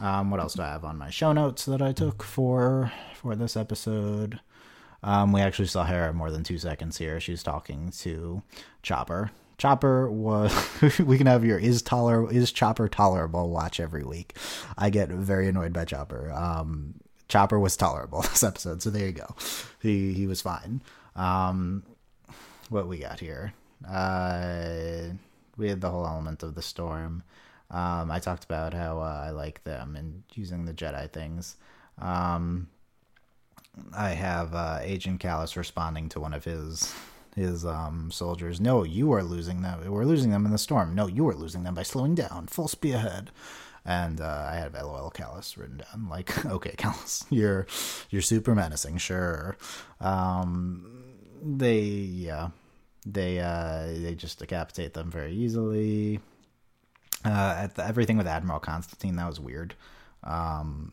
Um, 0.00 0.30
what 0.30 0.40
else 0.40 0.54
do 0.54 0.62
I 0.62 0.68
have 0.68 0.84
on 0.84 0.96
my 0.96 1.10
show 1.10 1.32
notes 1.32 1.66
that 1.66 1.82
I 1.82 1.92
took 1.92 2.22
for 2.22 2.90
for 3.14 3.36
this 3.36 3.56
episode? 3.56 4.40
Um, 5.02 5.32
we 5.32 5.42
actually 5.42 5.68
saw 5.68 5.84
Hera 5.84 6.12
more 6.12 6.30
than 6.30 6.42
two 6.42 6.58
seconds 6.58 6.96
here. 6.96 7.20
She's 7.20 7.42
talking 7.42 7.90
to 7.98 8.42
Chopper, 8.82 9.30
Chopper 9.58 10.08
was 10.10 10.52
we 11.00 11.18
can 11.18 11.26
have 11.26 11.44
your 11.44 11.58
is 11.58 11.82
toler 11.82 12.32
is 12.32 12.52
Chopper 12.52 12.88
tolerable 12.88 13.50
watch 13.50 13.80
every 13.80 14.04
week. 14.04 14.36
I 14.76 14.88
get 14.90 15.08
very 15.08 15.48
annoyed 15.48 15.72
by 15.72 15.84
Chopper. 15.84 16.32
Um, 16.32 16.94
Chopper 17.28 17.58
was 17.58 17.76
tolerable 17.76 18.22
this 18.22 18.42
episode, 18.42 18.82
so 18.82 18.90
there 18.90 19.06
you 19.06 19.12
go. 19.12 19.34
He 19.82 20.14
he 20.14 20.26
was 20.26 20.40
fine. 20.40 20.80
Um, 21.16 21.82
what 22.68 22.86
we 22.86 22.98
got 22.98 23.20
here? 23.20 23.52
Uh, 23.86 25.08
we 25.56 25.68
had 25.68 25.80
the 25.80 25.90
whole 25.90 26.06
element 26.06 26.42
of 26.42 26.54
the 26.54 26.62
storm. 26.62 27.24
Um, 27.70 28.10
I 28.10 28.18
talked 28.18 28.44
about 28.44 28.72
how 28.72 29.00
uh, 29.00 29.24
I 29.26 29.30
like 29.30 29.64
them 29.64 29.96
and 29.96 30.22
using 30.34 30.64
the 30.64 30.72
Jedi 30.72 31.10
things. 31.12 31.56
Um, 32.00 32.68
I 33.96 34.10
have 34.10 34.54
uh, 34.54 34.78
Agent 34.82 35.20
Kallus 35.20 35.56
responding 35.56 36.08
to 36.10 36.20
one 36.20 36.32
of 36.32 36.44
his 36.44 36.94
his 37.38 37.64
um, 37.64 38.10
soldiers, 38.10 38.60
"No, 38.60 38.84
you 38.84 39.12
are 39.12 39.22
losing 39.22 39.62
them. 39.62 39.80
We're 39.90 40.04
losing 40.04 40.30
them 40.30 40.44
in 40.44 40.52
the 40.52 40.58
storm. 40.58 40.94
No, 40.94 41.06
you 41.06 41.26
are 41.28 41.34
losing 41.34 41.62
them 41.64 41.74
by 41.74 41.82
slowing 41.82 42.14
down. 42.14 42.46
Full 42.48 42.68
speed 42.68 42.94
ahead." 42.94 43.30
And 43.84 44.20
uh, 44.20 44.48
I 44.50 44.56
had 44.56 44.74
"LOL 44.74 45.10
Kallus" 45.10 45.56
written 45.56 45.78
down. 45.78 46.08
Like, 46.10 46.44
okay, 46.44 46.74
Kallus, 46.76 47.24
you're 47.30 47.66
you're 48.10 48.22
super 48.22 48.54
menacing, 48.54 48.98
sure. 48.98 49.56
Um, 50.00 51.04
they 51.42 51.80
yeah, 51.80 52.50
they 53.06 53.40
uh, 53.40 53.86
they 53.86 54.14
just 54.14 54.38
decapitate 54.38 54.94
them 54.94 55.10
very 55.10 55.32
easily. 55.32 56.20
Uh, 57.24 57.68
the, 57.74 57.84
everything 57.86 58.16
with 58.16 58.26
Admiral 58.26 58.60
Constantine 58.60 59.16
that 59.16 59.26
was 59.26 59.40
weird. 59.40 59.74
Um, 60.24 60.92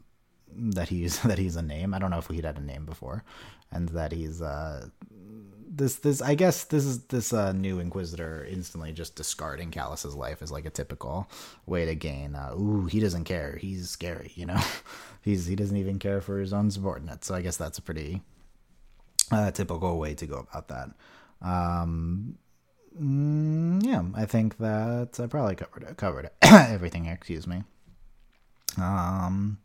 that 0.55 0.89
he's 0.89 1.19
that 1.23 1.37
he's 1.37 1.55
a 1.55 1.61
name. 1.61 1.93
I 1.93 1.99
don't 1.99 2.11
know 2.11 2.19
if 2.19 2.27
he'd 2.27 2.45
had 2.45 2.57
a 2.57 2.61
name 2.61 2.85
before, 2.85 3.23
and 3.71 3.89
that 3.89 4.11
he's 4.11 4.41
uh, 4.41 4.87
this 5.75 5.95
this 5.95 6.21
I 6.21 6.35
guess 6.35 6.63
this 6.65 6.85
is 6.85 7.05
this 7.05 7.33
uh, 7.33 7.51
new 7.51 7.79
Inquisitor 7.79 8.45
instantly 8.49 8.91
just 8.91 9.15
discarding 9.15 9.71
Kallus's 9.71 10.15
life 10.15 10.41
is 10.41 10.51
like 10.51 10.65
a 10.65 10.69
typical 10.69 11.29
way 11.65 11.85
to 11.85 11.95
gain. 11.95 12.35
Uh, 12.35 12.53
ooh, 12.57 12.85
he 12.85 12.99
doesn't 12.99 13.25
care. 13.25 13.57
He's 13.59 13.89
scary, 13.89 14.31
you 14.35 14.45
know. 14.45 14.61
He's 15.21 15.47
he 15.47 15.55
doesn't 15.55 15.77
even 15.77 15.97
care 15.97 16.21
for 16.21 16.39
his 16.39 16.53
own 16.53 16.69
subordinates. 16.69 17.27
So 17.27 17.33
I 17.35 17.41
guess 17.41 17.57
that's 17.57 17.79
a 17.79 17.81
pretty 17.81 18.21
uh, 19.31 19.51
typical 19.51 19.97
way 19.97 20.13
to 20.13 20.25
go 20.27 20.45
about 20.49 20.67
that. 20.67 20.89
Um, 21.41 22.37
mm, 22.99 23.83
yeah, 23.83 24.03
I 24.13 24.25
think 24.25 24.57
that 24.59 25.19
I 25.19 25.25
probably 25.25 25.55
covered 25.55 25.97
covered 25.97 26.29
everything. 26.41 27.07
Excuse 27.07 27.47
me. 27.47 27.63
Um, 28.77 29.57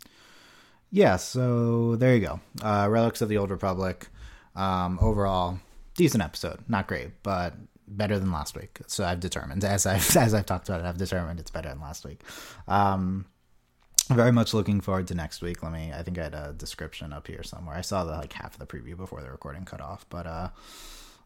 yeah. 0.91 1.17
So 1.17 1.97
there 1.97 2.15
you 2.15 2.27
go. 2.27 2.41
Uh, 2.63 2.89
Relics 2.91 3.21
of 3.21 3.29
the 3.29 3.37
Old 3.37 3.51
Republic. 3.51 4.09
Um, 4.57 4.99
overall, 5.01 5.61
decent 6.01 6.23
episode. 6.23 6.61
Not 6.67 6.87
great, 6.87 7.23
but 7.23 7.55
better 7.87 8.19
than 8.19 8.33
last 8.33 8.57
week. 8.57 8.79
So 8.87 9.05
I've 9.05 9.21
determined, 9.21 9.65
as 9.65 9.85
I've 9.85 10.17
as 10.17 10.33
I've 10.35 10.47
talked 10.47 10.69
about 10.69 10.81
it, 10.81 10.87
I've 10.87 10.99
determined 10.99 11.39
it's 11.39 11.51
better 11.51 11.69
than 11.69 11.81
last 11.81 12.05
week. 12.05 12.23
Um, 12.67 13.27
very 14.09 14.33
much 14.33 14.55
looking 14.55 14.81
forward 14.81 15.07
to 15.09 15.15
next 15.15 15.43
week. 15.43 15.63
Let 15.63 15.73
me. 15.73 15.93
I 15.93 16.03
think 16.03 16.19
I 16.19 16.25
had 16.25 16.35
a 16.35 16.55
description 16.57 17.13
up 17.13 17.27
here 17.27 17.43
somewhere. 17.43 17.77
I 17.77 17.83
saw 17.83 18.05
the 18.05 18.13
like 18.13 18.33
half 18.33 18.55
of 18.55 18.59
the 18.59 18.67
preview 18.67 18.97
before 18.97 19.23
the 19.23 19.31
recording 19.31 19.65
cut 19.65 19.81
off, 19.81 20.07
but 20.09 20.27
uh, 20.27 20.49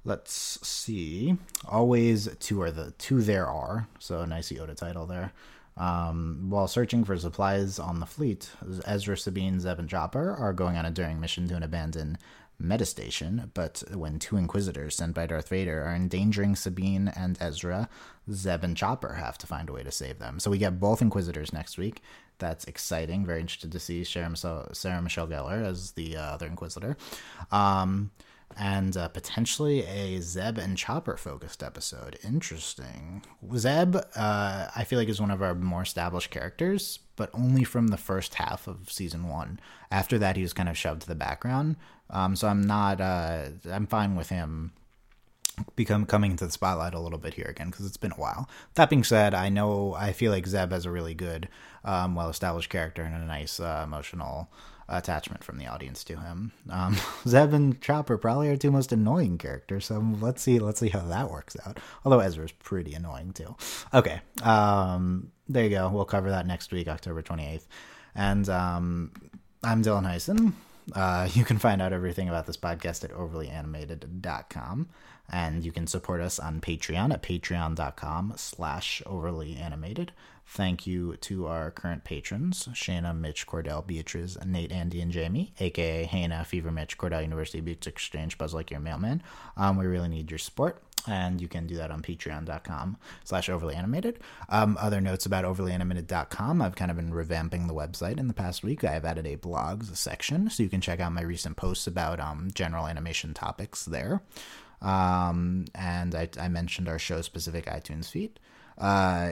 let's 0.05 0.59
see. 0.67 1.37
Always 1.69 2.29
two 2.41 2.61
are 2.63 2.73
the 2.73 2.91
two 2.99 3.23
there 3.23 3.47
are. 3.47 3.87
So 4.01 4.21
a 4.21 4.27
nice 4.27 4.51
Yoda 4.51 4.77
title 4.77 5.07
there. 5.07 5.33
Um, 5.77 6.47
while 6.51 6.69
searching 6.69 7.05
for 7.05 7.17
supplies 7.19 7.79
on 7.79 7.99
the 8.01 8.07
fleet, 8.07 8.51
Ezra, 8.87 9.17
Sabine, 9.17 9.59
Zeb, 9.59 9.79
and 9.79 9.89
Chopper 9.89 10.33
are 10.33 10.53
going 10.53 10.77
on 10.77 10.85
a 10.85 10.91
daring 10.91 11.21
mission 11.21 11.49
to 11.49 11.57
an 11.57 11.65
abandoned 11.65 12.19
Metastation, 12.63 13.51
but 13.55 13.83
when 13.93 14.19
two 14.19 14.37
Inquisitors 14.37 14.95
sent 14.95 15.15
by 15.15 15.27
Darth 15.27 15.49
Vader 15.49 15.83
are 15.85 15.95
endangering 15.95 16.57
Sabine 16.57 17.09
and 17.09 17.37
Ezra, 17.41 17.89
Zeb 18.31 18.65
and 18.65 18.77
Chopper 18.77 19.15
have 19.15 19.37
to 19.39 19.47
find 19.47 19.69
a 19.69 19.73
way 19.73 19.83
to 19.83 19.91
save 19.91 20.19
them. 20.19 20.39
So 20.39 20.51
we 20.51 20.59
get 20.59 20.81
both 20.81 21.03
Inquisitors 21.03 21.53
next 21.53 21.79
week. 21.79 22.03
That's 22.39 22.65
exciting. 22.65 23.27
Very 23.27 23.41
interested 23.41 23.73
to 23.73 23.79
see 23.79 24.05
Sarah, 24.05 24.31
Michelle, 24.31 24.69
Sarah 24.73 25.03
Michelle 25.03 25.29
Gellar 25.29 25.65
as 25.65 25.93
the 25.93 26.17
uh, 26.17 26.23
other 26.23 26.47
Inquisitor. 26.47 26.97
Um, 27.51 28.11
and 28.57 28.97
uh, 28.97 29.09
potentially 29.09 29.85
a 29.85 30.21
Zeb 30.21 30.59
and 30.59 30.77
Chopper 30.77 31.17
focused 31.17 31.63
episode. 31.63 32.19
Interesting. 32.23 33.25
Zeb, 33.57 33.97
uh, 33.97 34.69
I 34.75 34.85
feel 34.85 34.99
like 34.99 35.09
is 35.09 35.21
one 35.21 35.31
of 35.31 35.43
our 35.43 35.55
more 35.55 35.83
established 35.83 36.31
characters, 36.31 37.01
but 37.17 37.31
only 37.35 37.65
from 37.65 37.89
the 37.89 37.97
first 37.97 38.35
half 38.35 38.67
of 38.67 38.91
season 38.91 39.29
one. 39.29 39.61
After 39.91 40.19
that, 40.19 40.37
he 40.37 40.43
was 40.43 40.53
kind 40.53 40.69
of 40.69 40.79
shoved 40.79 41.03
to 41.03 41.09
the 41.09 41.15
background. 41.15 41.77
Um, 42.11 42.37
so 42.37 42.49
I'm 42.49 42.63
not. 42.63 43.01
Uh, 43.01 43.49
I'm 43.71 43.87
fine 43.87 44.15
with 44.15 44.29
him 44.29 44.73
become 45.77 46.05
coming 46.07 46.33
into 46.33 46.47
the 46.47 46.53
spotlight 46.53 46.95
a 46.95 47.01
little 47.01 47.19
bit 47.19 47.35
here 47.35 47.47
again 47.47 47.71
because 47.71 47.87
it's 47.87 47.97
been 47.97 48.13
a 48.13 48.17
while. 48.17 48.49
That 48.75 48.91
being 48.91 49.05
said, 49.05 49.35
I 49.35 49.49
know 49.49 49.95
I 49.95 50.13
feel 50.13 50.33
like 50.33 50.47
Zeb 50.47 50.73
has 50.73 50.85
a 50.85 50.91
really 50.91 51.15
good, 51.15 51.49
um, 51.85 52.15
well-established 52.15 52.71
character 52.71 53.03
and 53.03 53.15
a 53.15 53.27
nice 53.27 53.61
uh, 53.61 53.83
emotional 53.85 54.49
attachment 54.89 55.43
from 55.43 55.59
the 55.59 55.67
audience 55.67 56.05
to 56.05 56.17
him. 56.17 56.53
Um, 56.71 56.97
Zeb 57.27 57.53
and 57.53 57.81
Chopper 57.81 58.19
probably 58.19 58.49
are 58.49 58.57
two 58.57 58.71
most 58.71 58.93
annoying 58.93 59.39
characters, 59.39 59.87
so 59.87 60.05
let's 60.21 60.43
see 60.43 60.59
let's 60.59 60.81
see 60.81 60.89
how 60.89 61.01
that 61.01 61.31
works 61.31 61.57
out. 61.67 61.79
Although 62.05 62.21
Ezra's 62.21 62.53
pretty 62.53 62.95
annoying 62.95 63.33
too. 63.33 63.57
Okay, 63.93 64.21
um, 64.43 65.31
there 65.49 65.65
you 65.65 65.71
go. 65.71 65.89
We'll 65.89 66.05
cover 66.05 66.31
that 66.31 66.47
next 66.47 66.73
week, 66.73 66.89
October 66.89 67.23
twenty 67.23 67.47
eighth. 67.47 67.67
And 68.15 68.49
um, 68.49 69.13
I'm 69.63 69.83
Dylan 69.83 70.07
Heisen. 70.07 70.53
Uh, 70.93 71.29
you 71.35 71.45
can 71.45 71.59
find 71.59 71.81
out 71.81 71.93
everything 71.93 72.29
about 72.29 72.47
this 72.47 72.57
podcast 72.57 73.05
at 73.05 73.11
overlyanimated.com. 73.11 74.89
And 75.31 75.65
you 75.65 75.73
can 75.73 75.87
support 75.87 76.21
us 76.21 76.39
on 76.39 76.61
Patreon 76.61 77.13
at 77.13 77.23
patreon.com 77.23 78.35
slash 78.37 79.03
overlyanimated. 79.07 80.11
Thank 80.47 80.87
you 80.87 81.17
to 81.17 81.47
our 81.47 81.71
current 81.71 82.05
patrons, 82.05 82.69
Shana, 82.73 83.19
Mitch, 83.19 83.47
Cordell, 83.47 83.87
Beatriz, 83.87 84.37
Nate, 84.45 84.73
Andy, 84.73 85.01
and 85.01 85.11
Jamie, 85.11 85.55
aka 85.59 86.05
Hannah, 86.05 86.45
Fever 86.45 86.71
Mitch, 86.71 86.99
Cordell 86.99 87.23
University, 87.23 87.61
Beats 87.61 87.87
Exchange, 87.87 88.37
Buzz 88.37 88.53
Like 88.53 88.71
Your 88.71 88.81
Mailman. 88.81 89.23
Um, 89.57 89.79
we 89.79 89.87
really 89.87 90.09
need 90.09 90.31
your 90.31 90.39
support 90.39 90.83
and 91.07 91.41
you 91.41 91.49
can 91.49 91.67
do 91.67 91.77
that 91.77 91.91
on 91.91 92.03
patreon.com 92.03 92.97
slash 93.25 93.49
overly 93.49 93.75
animated 93.75 94.19
um, 94.49 94.77
other 94.81 95.01
notes 95.01 95.27
about 95.27 95.45
overlyanimated.com 95.45 96.63
i've 96.63 96.77
kind 96.77 96.91
of 96.91 96.97
been 96.97 97.11
revamping 97.11 97.67
the 97.67 97.75
website 97.75 98.19
in 98.19 98.29
the 98.29 98.35
past 98.35 98.63
week 98.63 98.85
i 98.85 98.91
have 98.91 99.05
added 99.05 99.27
a 99.27 99.37
blogs 99.37 99.95
section 99.97 100.49
so 100.49 100.63
you 100.63 100.69
can 100.69 100.81
check 100.81 101.01
out 101.01 101.13
my 101.13 101.23
recent 101.23 101.57
posts 101.57 101.87
about 101.87 102.21
um, 102.21 102.49
general 102.55 102.87
animation 102.87 103.35
topics 103.35 103.85
there 103.85 104.23
um, 104.85 105.65
and 105.75 106.15
I, 106.15 106.29
I 106.39 106.49
mentioned 106.49 106.89
our 106.89 106.99
show 106.99 107.21
specific 107.23 107.67
itunes 107.67 108.11
feed 108.11 108.39
uh, 108.79 109.31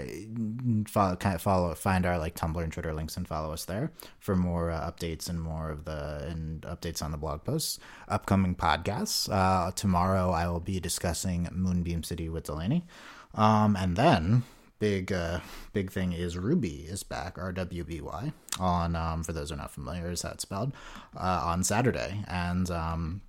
follow, 0.87 1.17
kind 1.17 1.35
of 1.35 1.43
follow, 1.43 1.75
find 1.75 2.07
our 2.07 2.19
like 2.19 2.37
Tumblr 2.37 2.63
and 2.63 2.73
Twitter 2.73 2.95
links 2.95 3.17
and 3.17 3.27
follow 3.27 3.53
us 3.53 3.65
there 3.65 3.91
for 4.21 4.37
more 4.37 4.71
uh, 4.71 4.91
updates 4.91 5.29
and 5.29 5.41
more 5.41 5.71
of 5.71 5.85
the 5.85 6.27
and 6.29 6.63
updates 6.63 7.03
on 7.03 7.11
the 7.11 7.19
blog 7.19 7.43
posts. 7.45 7.79
Upcoming 8.09 8.55
podcasts. 8.55 9.29
Uh, 9.33 9.73
tomorrow 9.73 10.31
I 10.31 10.47
will 10.47 10.61
be 10.61 10.79
discussing 10.79 11.49
Moonbeam 11.51 12.05
City 12.05 12.29
with 12.29 12.45
Delaney, 12.45 12.85
um, 13.35 13.77
and 13.77 13.97
then 13.97 14.45
big 14.79 15.13
uh, 15.13 15.41
big 15.73 15.91
thing 15.91 16.13
is 16.13 16.39
Ruby 16.39 16.87
is 16.89 17.03
back, 17.03 17.37
R 17.37 17.53
W 17.53 17.83
B 17.83 18.01
Y, 18.01 18.33
on 18.61 18.95
um, 18.95 19.25
for 19.25 19.33
those 19.33 19.51
who 19.51 19.55
are 19.55 19.59
not 19.59 19.73
familiar, 19.73 20.09
is 20.13 20.23
how 20.23 20.31
it's 20.31 20.43
spelled, 20.43 20.73
uh, 21.17 21.43
on 21.45 21.65
Saturday, 21.65 22.25
and 22.29 22.71
um, 22.71 23.23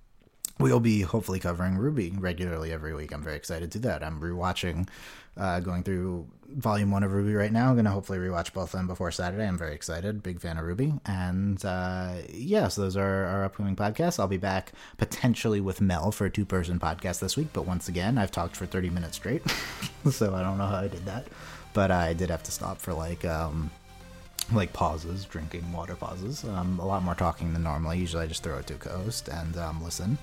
we'll 0.58 0.80
be 0.80 1.02
hopefully 1.02 1.40
covering 1.40 1.76
Ruby 1.76 2.12
regularly 2.16 2.72
every 2.72 2.94
week. 2.94 3.12
I'm 3.12 3.22
very 3.22 3.36
excited 3.36 3.72
to 3.72 3.78
do 3.78 3.88
that. 3.88 4.04
I'm 4.04 4.20
rewatching, 4.20 4.88
uh, 5.36 5.60
going 5.60 5.82
through 5.82 6.28
volume 6.48 6.90
one 6.90 7.02
of 7.02 7.12
Ruby 7.12 7.34
right 7.34 7.50
now. 7.50 7.68
I'm 7.68 7.74
going 7.74 7.86
to 7.86 7.90
hopefully 7.90 8.18
rewatch 8.18 8.52
both 8.52 8.72
of 8.72 8.72
them 8.72 8.86
before 8.86 9.10
Saturday. 9.10 9.46
I'm 9.46 9.58
very 9.58 9.74
excited. 9.74 10.22
Big 10.22 10.40
fan 10.40 10.56
of 10.56 10.64
Ruby. 10.64 10.94
And 11.06 11.62
uh, 11.64 12.14
yeah, 12.32 12.68
so 12.68 12.82
those 12.82 12.96
are 12.96 13.24
our 13.26 13.44
upcoming 13.44 13.74
podcasts. 13.74 14.20
I'll 14.20 14.28
be 14.28 14.36
back 14.36 14.72
potentially 14.96 15.60
with 15.60 15.80
Mel 15.80 16.12
for 16.12 16.26
a 16.26 16.30
two 16.30 16.44
person 16.44 16.78
podcast 16.78 17.18
this 17.18 17.36
week. 17.36 17.48
But 17.52 17.66
once 17.66 17.88
again, 17.88 18.16
I've 18.16 18.30
talked 18.30 18.56
for 18.56 18.66
30 18.66 18.90
minutes 18.90 19.16
straight. 19.16 19.42
so 20.10 20.34
I 20.34 20.42
don't 20.42 20.58
know 20.58 20.66
how 20.66 20.78
I 20.78 20.88
did 20.88 21.04
that. 21.06 21.26
But 21.72 21.90
I 21.90 22.12
did 22.12 22.30
have 22.30 22.44
to 22.44 22.52
stop 22.52 22.80
for 22.80 22.94
like. 22.94 23.24
Um, 23.24 23.70
like 24.52 24.72
pauses, 24.72 25.24
drinking 25.24 25.72
water 25.72 25.94
pauses. 25.94 26.44
Um, 26.44 26.78
a 26.78 26.86
lot 26.86 27.02
more 27.02 27.14
talking 27.14 27.52
than 27.52 27.62
normally. 27.62 27.98
Usually, 27.98 28.24
I 28.24 28.26
just 28.26 28.42
throw 28.42 28.58
it 28.58 28.66
to 28.68 28.74
a 28.74 28.98
host 28.98 29.28
and 29.28 29.56
um, 29.56 29.82
listen. 29.82 30.18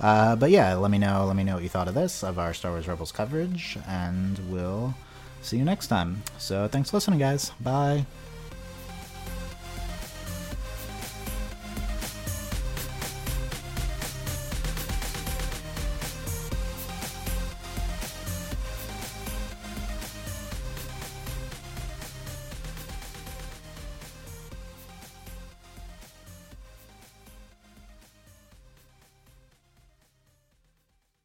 Uh, 0.00 0.36
but 0.36 0.50
yeah, 0.50 0.74
let 0.74 0.90
me 0.90 0.98
know. 0.98 1.24
Let 1.26 1.36
me 1.36 1.44
know 1.44 1.54
what 1.54 1.62
you 1.62 1.68
thought 1.68 1.88
of 1.88 1.94
this, 1.94 2.22
of 2.24 2.38
our 2.38 2.54
Star 2.54 2.72
Wars 2.72 2.88
Rebels 2.88 3.12
coverage, 3.12 3.78
and 3.86 4.38
we'll 4.50 4.94
see 5.42 5.56
you 5.56 5.64
next 5.64 5.86
time. 5.86 6.22
So 6.38 6.68
thanks 6.68 6.90
for 6.90 6.96
listening, 6.96 7.18
guys. 7.18 7.50
Bye. 7.60 8.06